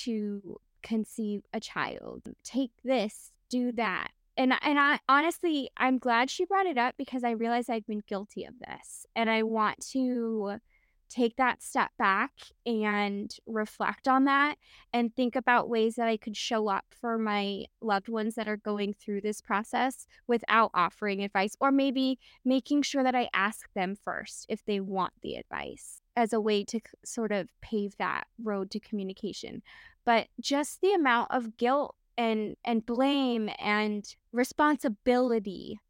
to 0.02 0.60
conceive 0.82 1.42
a 1.52 1.60
child. 1.60 2.22
Take 2.42 2.72
this, 2.82 3.32
do 3.48 3.72
that. 3.72 4.08
And 4.36 4.52
and 4.62 4.80
I 4.80 4.98
honestly 5.08 5.70
I'm 5.76 5.98
glad 5.98 6.28
she 6.28 6.44
brought 6.44 6.66
it 6.66 6.76
up 6.76 6.96
because 6.98 7.22
I 7.22 7.30
realized 7.30 7.70
I've 7.70 7.86
been 7.86 8.02
guilty 8.06 8.44
of 8.44 8.54
this. 8.58 9.06
And 9.14 9.30
I 9.30 9.44
want 9.44 9.78
to 9.92 10.58
take 11.08 11.36
that 11.36 11.62
step 11.62 11.90
back 11.98 12.32
and 12.66 13.34
reflect 13.46 14.08
on 14.08 14.24
that 14.24 14.56
and 14.92 15.14
think 15.14 15.36
about 15.36 15.68
ways 15.68 15.94
that 15.96 16.08
I 16.08 16.16
could 16.16 16.36
show 16.36 16.68
up 16.68 16.86
for 16.90 17.18
my 17.18 17.64
loved 17.80 18.08
ones 18.08 18.34
that 18.34 18.48
are 18.48 18.56
going 18.56 18.92
through 18.92 19.20
this 19.20 19.40
process 19.40 20.06
without 20.26 20.70
offering 20.74 21.22
advice, 21.22 21.56
or 21.60 21.70
maybe 21.70 22.18
making 22.44 22.82
sure 22.82 23.02
that 23.02 23.14
I 23.14 23.28
ask 23.32 23.72
them 23.74 23.96
first 23.96 24.46
if 24.48 24.64
they 24.64 24.80
want 24.80 25.12
the 25.22 25.36
advice 25.36 26.00
as 26.16 26.32
a 26.32 26.40
way 26.40 26.64
to 26.64 26.80
sort 27.04 27.32
of 27.32 27.48
pave 27.60 27.96
that 27.98 28.26
road 28.42 28.70
to 28.72 28.80
communication. 28.80 29.62
But 30.04 30.28
just 30.40 30.80
the 30.80 30.92
amount 30.92 31.30
of 31.30 31.56
guilt 31.56 31.96
and 32.16 32.56
and 32.64 32.86
blame 32.86 33.50
and 33.58 34.04
responsibility 34.32 35.80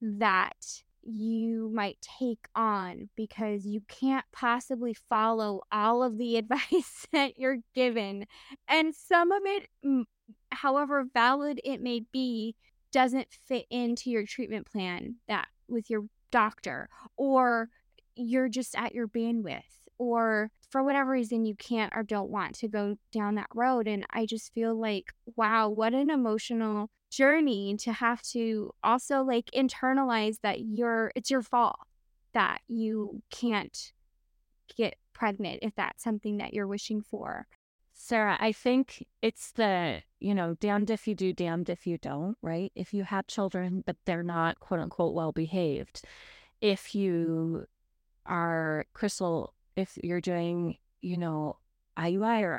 that 0.00 0.83
you 1.06 1.70
might 1.72 1.98
take 2.00 2.48
on 2.54 3.08
because 3.16 3.66
you 3.66 3.82
can't 3.88 4.24
possibly 4.32 4.94
follow 5.08 5.62
all 5.70 6.02
of 6.02 6.18
the 6.18 6.36
advice 6.38 7.06
that 7.12 7.38
you're 7.38 7.58
given. 7.74 8.26
And 8.68 8.94
some 8.94 9.32
of 9.32 9.42
it, 9.44 9.68
however 10.50 11.04
valid 11.12 11.60
it 11.64 11.80
may 11.80 12.02
be, 12.12 12.54
doesn't 12.92 13.28
fit 13.46 13.66
into 13.70 14.10
your 14.10 14.24
treatment 14.24 14.70
plan 14.70 15.16
that 15.28 15.48
with 15.68 15.90
your 15.90 16.04
doctor, 16.30 16.88
or 17.16 17.68
you're 18.14 18.48
just 18.48 18.76
at 18.76 18.94
your 18.94 19.08
bandwidth, 19.08 19.62
or 19.98 20.50
for 20.70 20.82
whatever 20.82 21.10
reason 21.10 21.44
you 21.44 21.54
can't 21.54 21.92
or 21.94 22.02
don't 22.02 22.30
want 22.30 22.54
to 22.56 22.68
go 22.68 22.96
down 23.12 23.36
that 23.36 23.48
road. 23.54 23.86
And 23.86 24.06
I 24.10 24.26
just 24.26 24.52
feel 24.52 24.78
like, 24.78 25.12
wow, 25.36 25.68
what 25.68 25.94
an 25.94 26.10
emotional 26.10 26.90
journey 27.16 27.76
to 27.76 27.92
have 27.92 28.22
to 28.22 28.72
also 28.82 29.22
like 29.22 29.50
internalize 29.54 30.36
that 30.42 30.60
you're 30.60 31.12
it's 31.14 31.30
your 31.30 31.42
fault 31.42 31.78
that 32.32 32.60
you 32.68 33.22
can't 33.30 33.92
get 34.76 34.96
pregnant 35.12 35.60
if 35.62 35.74
that's 35.74 36.02
something 36.02 36.38
that 36.38 36.52
you're 36.52 36.66
wishing 36.66 37.00
for. 37.00 37.46
Sara, 37.94 38.36
I 38.40 38.50
think 38.50 39.06
it's 39.22 39.52
the, 39.52 40.02
you 40.18 40.34
know, 40.34 40.54
damned 40.58 40.90
if 40.90 41.06
you 41.06 41.14
do, 41.14 41.32
damned 41.32 41.70
if 41.70 41.86
you 41.86 41.96
don't, 41.96 42.36
right? 42.42 42.72
If 42.74 42.92
you 42.92 43.04
have 43.04 43.28
children, 43.28 43.84
but 43.86 43.96
they're 44.04 44.24
not 44.24 44.58
quote 44.58 44.80
unquote 44.80 45.14
well 45.14 45.30
behaved, 45.32 46.02
if 46.60 46.94
you 46.94 47.66
are, 48.26 48.86
Crystal, 48.92 49.54
if 49.76 49.96
you're 50.02 50.20
doing, 50.20 50.78
you 51.02 51.16
know, 51.16 51.58
IUI 51.96 52.42
or 52.42 52.58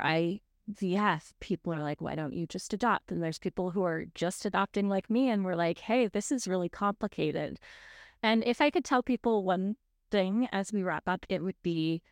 IVF, 0.70 1.32
people 1.40 1.72
are 1.72 1.82
like, 1.82 2.00
why 2.00 2.14
don't 2.14 2.32
you 2.32 2.46
just 2.46 2.72
adopt? 2.72 3.10
And 3.10 3.22
there's 3.22 3.38
people 3.38 3.70
who 3.70 3.82
are 3.82 4.04
just 4.14 4.44
adopting 4.44 4.88
like 4.88 5.10
me, 5.10 5.30
and 5.30 5.44
we're 5.44 5.54
like, 5.54 5.78
hey, 5.78 6.06
this 6.08 6.32
is 6.32 6.48
really 6.48 6.68
complicated. 6.68 7.58
And 8.22 8.42
if 8.44 8.60
I 8.60 8.70
could 8.70 8.84
tell 8.84 9.02
people 9.02 9.44
one 9.44 9.76
thing 10.10 10.48
as 10.52 10.72
we 10.72 10.82
wrap 10.82 11.04
up, 11.06 11.26
it 11.28 11.42
would 11.42 11.60
be 11.62 12.02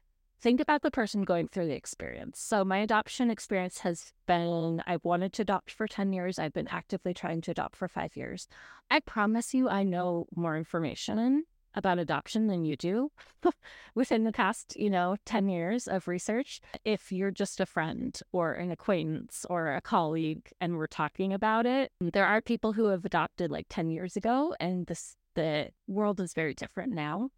think 0.41 0.61
about 0.61 0.83
the 0.83 0.91
person 0.91 1.23
going 1.23 1.49
through 1.49 1.67
the 1.67 1.75
experience. 1.75 2.39
So, 2.41 2.65
my 2.65 2.79
adoption 2.79 3.31
experience 3.31 3.79
has 3.79 4.13
been 4.27 4.83
I've 4.87 5.05
wanted 5.05 5.33
to 5.35 5.43
adopt 5.43 5.71
for 5.71 5.89
10 5.89 6.13
years. 6.13 6.39
I've 6.39 6.53
been 6.53 6.69
actively 6.69 7.15
trying 7.15 7.41
to 7.43 7.53
adopt 7.53 7.77
for 7.77 7.89
five 7.89 8.17
years. 8.17 8.47
I 8.91 9.01
promise 9.01 9.55
you, 9.55 9.69
I 9.69 9.83
know 9.85 10.27
more 10.35 10.57
information 10.57 11.45
about 11.75 11.99
adoption 11.99 12.47
than 12.47 12.65
you 12.65 12.77
do 12.77 13.11
within 13.95 14.25
the 14.25 14.33
past, 14.33 14.77
you 14.77 14.91
know, 14.91 15.17
10 15.27 15.49
years 15.49 15.89
of 15.89 16.09
research. 16.09 16.61
If 16.85 17.11
you're 17.13 17.31
just 17.31 17.61
a 17.61 17.67
friend 17.67 18.19
or 18.33 18.53
an 18.53 18.71
acquaintance 18.71 19.45
or 19.49 19.75
a 19.75 19.81
colleague 19.81 20.51
and 20.61 20.77
we're 20.77 20.87
talking 20.87 21.33
about 21.33 21.67
it, 21.67 21.93
there 22.01 22.27
are 22.27 22.41
people 22.41 22.73
who 22.73 22.87
have 22.87 23.05
adopted 23.05 23.51
like 23.51 23.67
10 23.69 23.91
years 23.91 24.17
ago 24.17 24.55
and 24.61 24.87
this 24.87 25.17
the 25.35 25.69
world 25.89 26.21
is 26.21 26.33
very 26.33 26.55
different 26.55 26.93
now. 26.93 27.29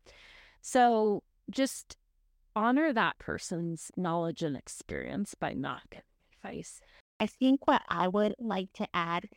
So 0.61 1.22
just 1.51 1.97
honor 2.55 2.93
that 2.93 3.18
person's 3.18 3.91
knowledge 3.97 4.43
and 4.43 4.57
experience 4.57 5.34
by 5.34 5.53
not 5.53 5.82
giving 5.91 6.05
advice. 6.34 6.80
I 7.20 7.26
think 7.26 7.66
what 7.66 7.82
I 7.89 8.09
would 8.09 8.34
like 8.39 8.72
to 8.74 8.89
add 8.93 9.28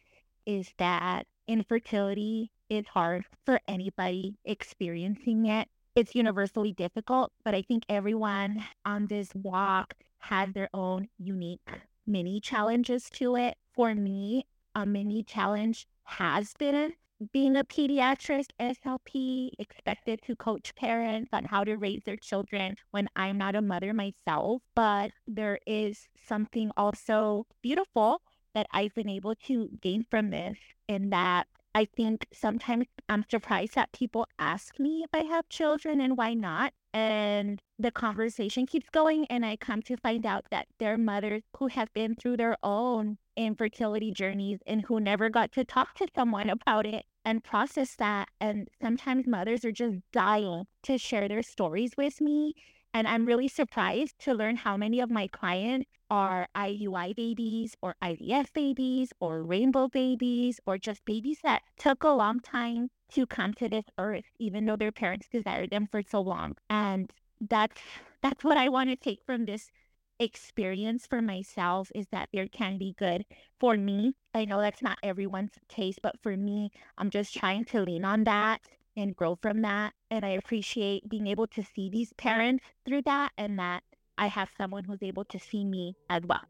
is 0.46 0.74
that 0.78 1.26
infertility 1.48 2.52
is 2.70 2.86
hard 2.88 3.26
for 3.46 3.60
anybody 3.68 4.36
experiencing 4.46 5.46
it. 5.48 5.68
It's 5.96 6.16
universally 6.16 6.72
difficult, 6.72 7.32
but 7.44 7.54
I 7.56 7.62
think 7.62 7.84
everyone 7.90 8.64
on 8.86 9.08
this 9.08 9.34
walk 9.34 9.96
has 10.20 10.54
their 10.54 10.70
own 10.74 11.08
unique 11.18 11.68
mini 12.06 12.40
challenges 12.40 13.10
to 13.12 13.36
it. 13.36 13.58
For 13.74 13.96
me, 13.96 14.46
a 14.76 14.86
mini 14.86 15.24
challenge 15.24 15.88
has 16.04 16.54
been 16.58 16.94
being 17.34 17.58
a 17.58 17.66
pediatric 17.66 18.46
SLP, 18.60 19.52
expected 19.60 20.22
to 20.22 20.36
coach 20.36 20.74
parents 20.76 21.30
on 21.34 21.44
how 21.44 21.66
to 21.66 21.76
raise 21.76 22.02
their 22.06 22.16
children 22.16 22.76
when 22.92 23.10
I'm 23.16 23.38
not 23.38 23.56
a 23.56 23.62
mother 23.62 23.94
myself. 23.94 24.62
But 24.74 25.12
there 25.28 25.60
is 25.68 26.08
something 26.28 26.72
also 26.78 27.46
beautiful 27.62 28.22
that 28.56 28.68
I've 28.72 28.96
been 28.96 29.10
able 29.10 29.36
to 29.48 29.70
gain 29.82 30.06
from 30.10 30.30
this, 30.30 30.58
in 30.88 31.10
that 31.10 31.48
I 31.76 31.86
think 31.86 32.28
sometimes 32.34 32.88
I'm 33.08 33.26
surprised 33.30 33.76
that 33.76 33.92
people 33.92 34.28
ask 34.40 34.80
me 34.80 35.04
if 35.04 35.10
I 35.14 35.24
have 35.26 35.48
children 35.50 36.02
and 36.02 36.18
why 36.18 36.34
not. 36.34 36.74
And 36.94 37.62
the 37.78 37.92
conversation 37.92 38.66
keeps 38.66 38.90
going, 38.90 39.26
and 39.30 39.46
I 39.46 39.56
come 39.56 39.84
to 39.84 39.96
find 39.98 40.26
out 40.26 40.46
that 40.50 40.68
they're 40.80 40.98
mothers 40.98 41.44
who 41.58 41.68
have 41.68 41.94
been 41.94 42.16
through 42.16 42.38
their 42.38 42.58
own 42.64 43.18
infertility 43.38 44.12
journeys 44.12 44.60
and 44.66 44.82
who 44.82 45.00
never 45.00 45.30
got 45.30 45.52
to 45.54 45.64
talk 45.64 45.94
to 45.96 46.08
someone 46.16 46.50
about 46.50 46.86
it 46.88 47.06
and 47.24 47.44
process 47.44 47.96
that. 47.98 48.30
And 48.42 48.68
sometimes 48.82 49.28
mothers 49.28 49.64
are 49.64 49.72
just 49.72 49.98
dying 50.12 50.66
to 50.84 50.98
share 50.98 51.28
their 51.28 51.44
stories 51.44 51.92
with 51.96 52.20
me. 52.20 52.56
And 52.94 53.08
I'm 53.08 53.26
really 53.26 53.48
surprised 53.48 54.20
to 54.20 54.34
learn 54.34 54.58
how 54.58 54.76
many 54.76 55.00
of 55.00 55.12
my 55.12 55.28
clients 55.28 55.90
are 56.10 56.48
IUI 56.56 57.16
babies 57.16 57.76
or 57.82 57.96
IVF 58.02 58.52
babies 58.54 59.14
or 59.20 59.44
rainbow 59.44 59.88
babies 59.88 60.60
or 60.66 60.78
just 60.78 61.06
babies 61.06 61.40
that 61.44 61.62
took 61.78 62.04
a 62.04 62.10
long 62.10 62.40
time 62.40 62.90
to 63.12 63.26
come 63.26 63.54
to 63.56 63.70
this 63.70 63.86
earth, 63.98 64.26
even 64.40 64.66
though 64.66 64.76
their 64.76 64.92
parents 64.92 65.28
desired 65.32 65.70
them 65.70 65.88
for 65.92 66.02
so 66.02 66.22
long. 66.22 66.56
And 66.70 67.12
that's 67.40 67.80
that's 68.22 68.44
what 68.44 68.58
I 68.58 68.70
want 68.70 68.90
to 68.90 68.96
take 68.96 69.22
from 69.26 69.46
this 69.46 69.72
experience 70.20 71.08
for 71.08 71.22
myself 71.22 71.92
is 71.96 72.08
that 72.12 72.28
there 72.34 72.48
can 72.48 72.78
be 72.78 72.94
good 72.98 73.26
for 73.60 73.78
me. 73.78 74.16
I 74.34 74.46
know 74.46 74.60
that's 74.60 74.82
not 74.82 74.98
everyone's 75.02 75.54
case, 75.70 75.98
but 76.02 76.16
for 76.22 76.36
me, 76.36 76.72
I'm 76.98 77.10
just 77.10 77.34
trying 77.34 77.66
to 77.66 77.82
lean 77.82 78.04
on 78.04 78.26
that 78.26 78.60
and 79.00 79.16
grow 79.16 79.38
from 79.42 79.62
that. 79.62 79.94
And 80.12 80.26
I 80.26 80.30
appreciate 80.30 81.10
being 81.10 81.28
able 81.28 81.48
to 81.48 81.64
see 81.64 81.90
these 81.90 82.14
parents 82.14 82.64
through 82.86 83.04
that 83.04 83.32
and 83.38 83.58
that 83.60 83.84
I 84.18 84.28
have 84.28 84.50
someone 84.58 84.84
who's 84.84 85.02
able 85.02 85.26
to 85.26 85.40
see 85.40 85.64
me 85.64 85.96
as 86.10 86.24
well. 86.24 86.44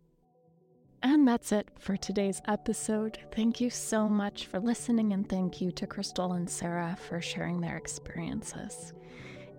And 1.02 1.26
that's 1.26 1.52
it 1.54 1.70
for 1.80 1.96
today's 1.96 2.42
episode. 2.48 3.20
Thank 3.32 3.62
you 3.62 3.70
so 3.70 4.10
much 4.10 4.48
for 4.48 4.60
listening, 4.60 5.14
and 5.14 5.30
thank 5.30 5.62
you 5.62 5.72
to 5.72 5.88
Crystal 5.88 6.34
and 6.34 6.50
Sara 6.50 6.98
for 7.08 7.22
sharing 7.22 7.62
their 7.62 7.78
experiences. 7.78 8.92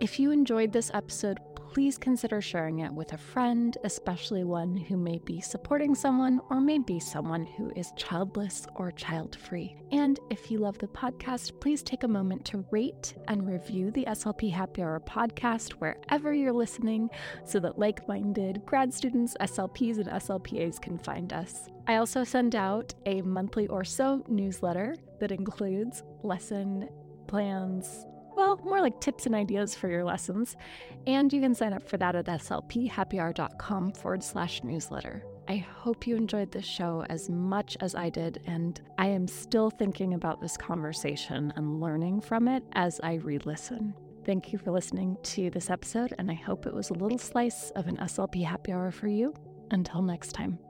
If 0.00 0.18
you 0.18 0.32
enjoyed 0.32 0.72
this 0.72 0.90
episode, 0.92 1.38
please 1.72 1.96
consider 1.96 2.40
sharing 2.40 2.80
it 2.80 2.92
with 2.92 3.12
a 3.12 3.18
friend, 3.18 3.78
especially 3.84 4.42
one 4.42 4.76
who 4.76 4.96
may 4.96 5.18
be 5.18 5.40
supporting 5.40 5.94
someone 5.94 6.40
or 6.50 6.60
may 6.60 6.78
be 6.78 6.98
someone 6.98 7.46
who 7.46 7.70
is 7.76 7.92
childless 7.96 8.66
or 8.74 8.90
child 8.90 9.36
free. 9.36 9.76
And 9.92 10.18
if 10.30 10.50
you 10.50 10.58
love 10.58 10.78
the 10.78 10.88
podcast, 10.88 11.60
please 11.60 11.84
take 11.84 12.02
a 12.02 12.08
moment 12.08 12.44
to 12.46 12.64
rate 12.72 13.14
and 13.28 13.46
review 13.46 13.92
the 13.92 14.04
SLP 14.06 14.50
Happy 14.50 14.82
Hour 14.82 15.00
podcast 15.06 15.74
wherever 15.74 16.34
you're 16.34 16.52
listening 16.52 17.08
so 17.44 17.60
that 17.60 17.78
like 17.78 18.06
minded 18.08 18.66
grad 18.66 18.92
students, 18.92 19.36
SLPs, 19.40 19.98
and 19.98 20.08
SLPAs 20.08 20.80
can 20.80 20.98
find 20.98 21.32
us. 21.32 21.68
I 21.86 21.96
also 21.96 22.24
send 22.24 22.56
out 22.56 22.94
a 23.06 23.22
monthly 23.22 23.68
or 23.68 23.84
so 23.84 24.24
newsletter 24.28 24.96
that 25.20 25.30
includes 25.30 26.02
lesson 26.24 26.88
plans 27.28 28.06
well, 28.40 28.56
more 28.64 28.80
like 28.80 29.00
tips 29.00 29.26
and 29.26 29.34
ideas 29.34 29.74
for 29.74 29.88
your 29.88 30.02
lessons. 30.02 30.56
And 31.06 31.30
you 31.30 31.42
can 31.42 31.54
sign 31.54 31.74
up 31.74 31.86
for 31.86 31.98
that 31.98 32.16
at 32.16 32.24
slphappyhour.com 32.24 33.92
forward 33.92 34.24
slash 34.24 34.64
newsletter. 34.64 35.22
I 35.46 35.56
hope 35.56 36.06
you 36.06 36.16
enjoyed 36.16 36.50
this 36.50 36.64
show 36.64 37.04
as 37.10 37.28
much 37.28 37.76
as 37.80 37.94
I 37.94 38.08
did, 38.08 38.40
and 38.46 38.80
I 38.96 39.08
am 39.08 39.26
still 39.26 39.68
thinking 39.68 40.14
about 40.14 40.40
this 40.40 40.56
conversation 40.56 41.52
and 41.56 41.80
learning 41.80 42.22
from 42.22 42.48
it 42.48 42.62
as 42.72 42.98
I 43.02 43.14
re 43.14 43.38
listen. 43.38 43.92
Thank 44.24 44.52
you 44.52 44.58
for 44.58 44.70
listening 44.70 45.18
to 45.22 45.50
this 45.50 45.68
episode, 45.68 46.14
and 46.18 46.30
I 46.30 46.34
hope 46.34 46.66
it 46.66 46.72
was 46.74 46.90
a 46.90 46.94
little 46.94 47.18
slice 47.18 47.70
of 47.72 47.88
an 47.88 47.96
SLP 47.98 48.44
happy 48.44 48.72
hour 48.72 48.90
for 48.90 49.08
you. 49.08 49.34
Until 49.70 50.02
next 50.02 50.32
time. 50.32 50.69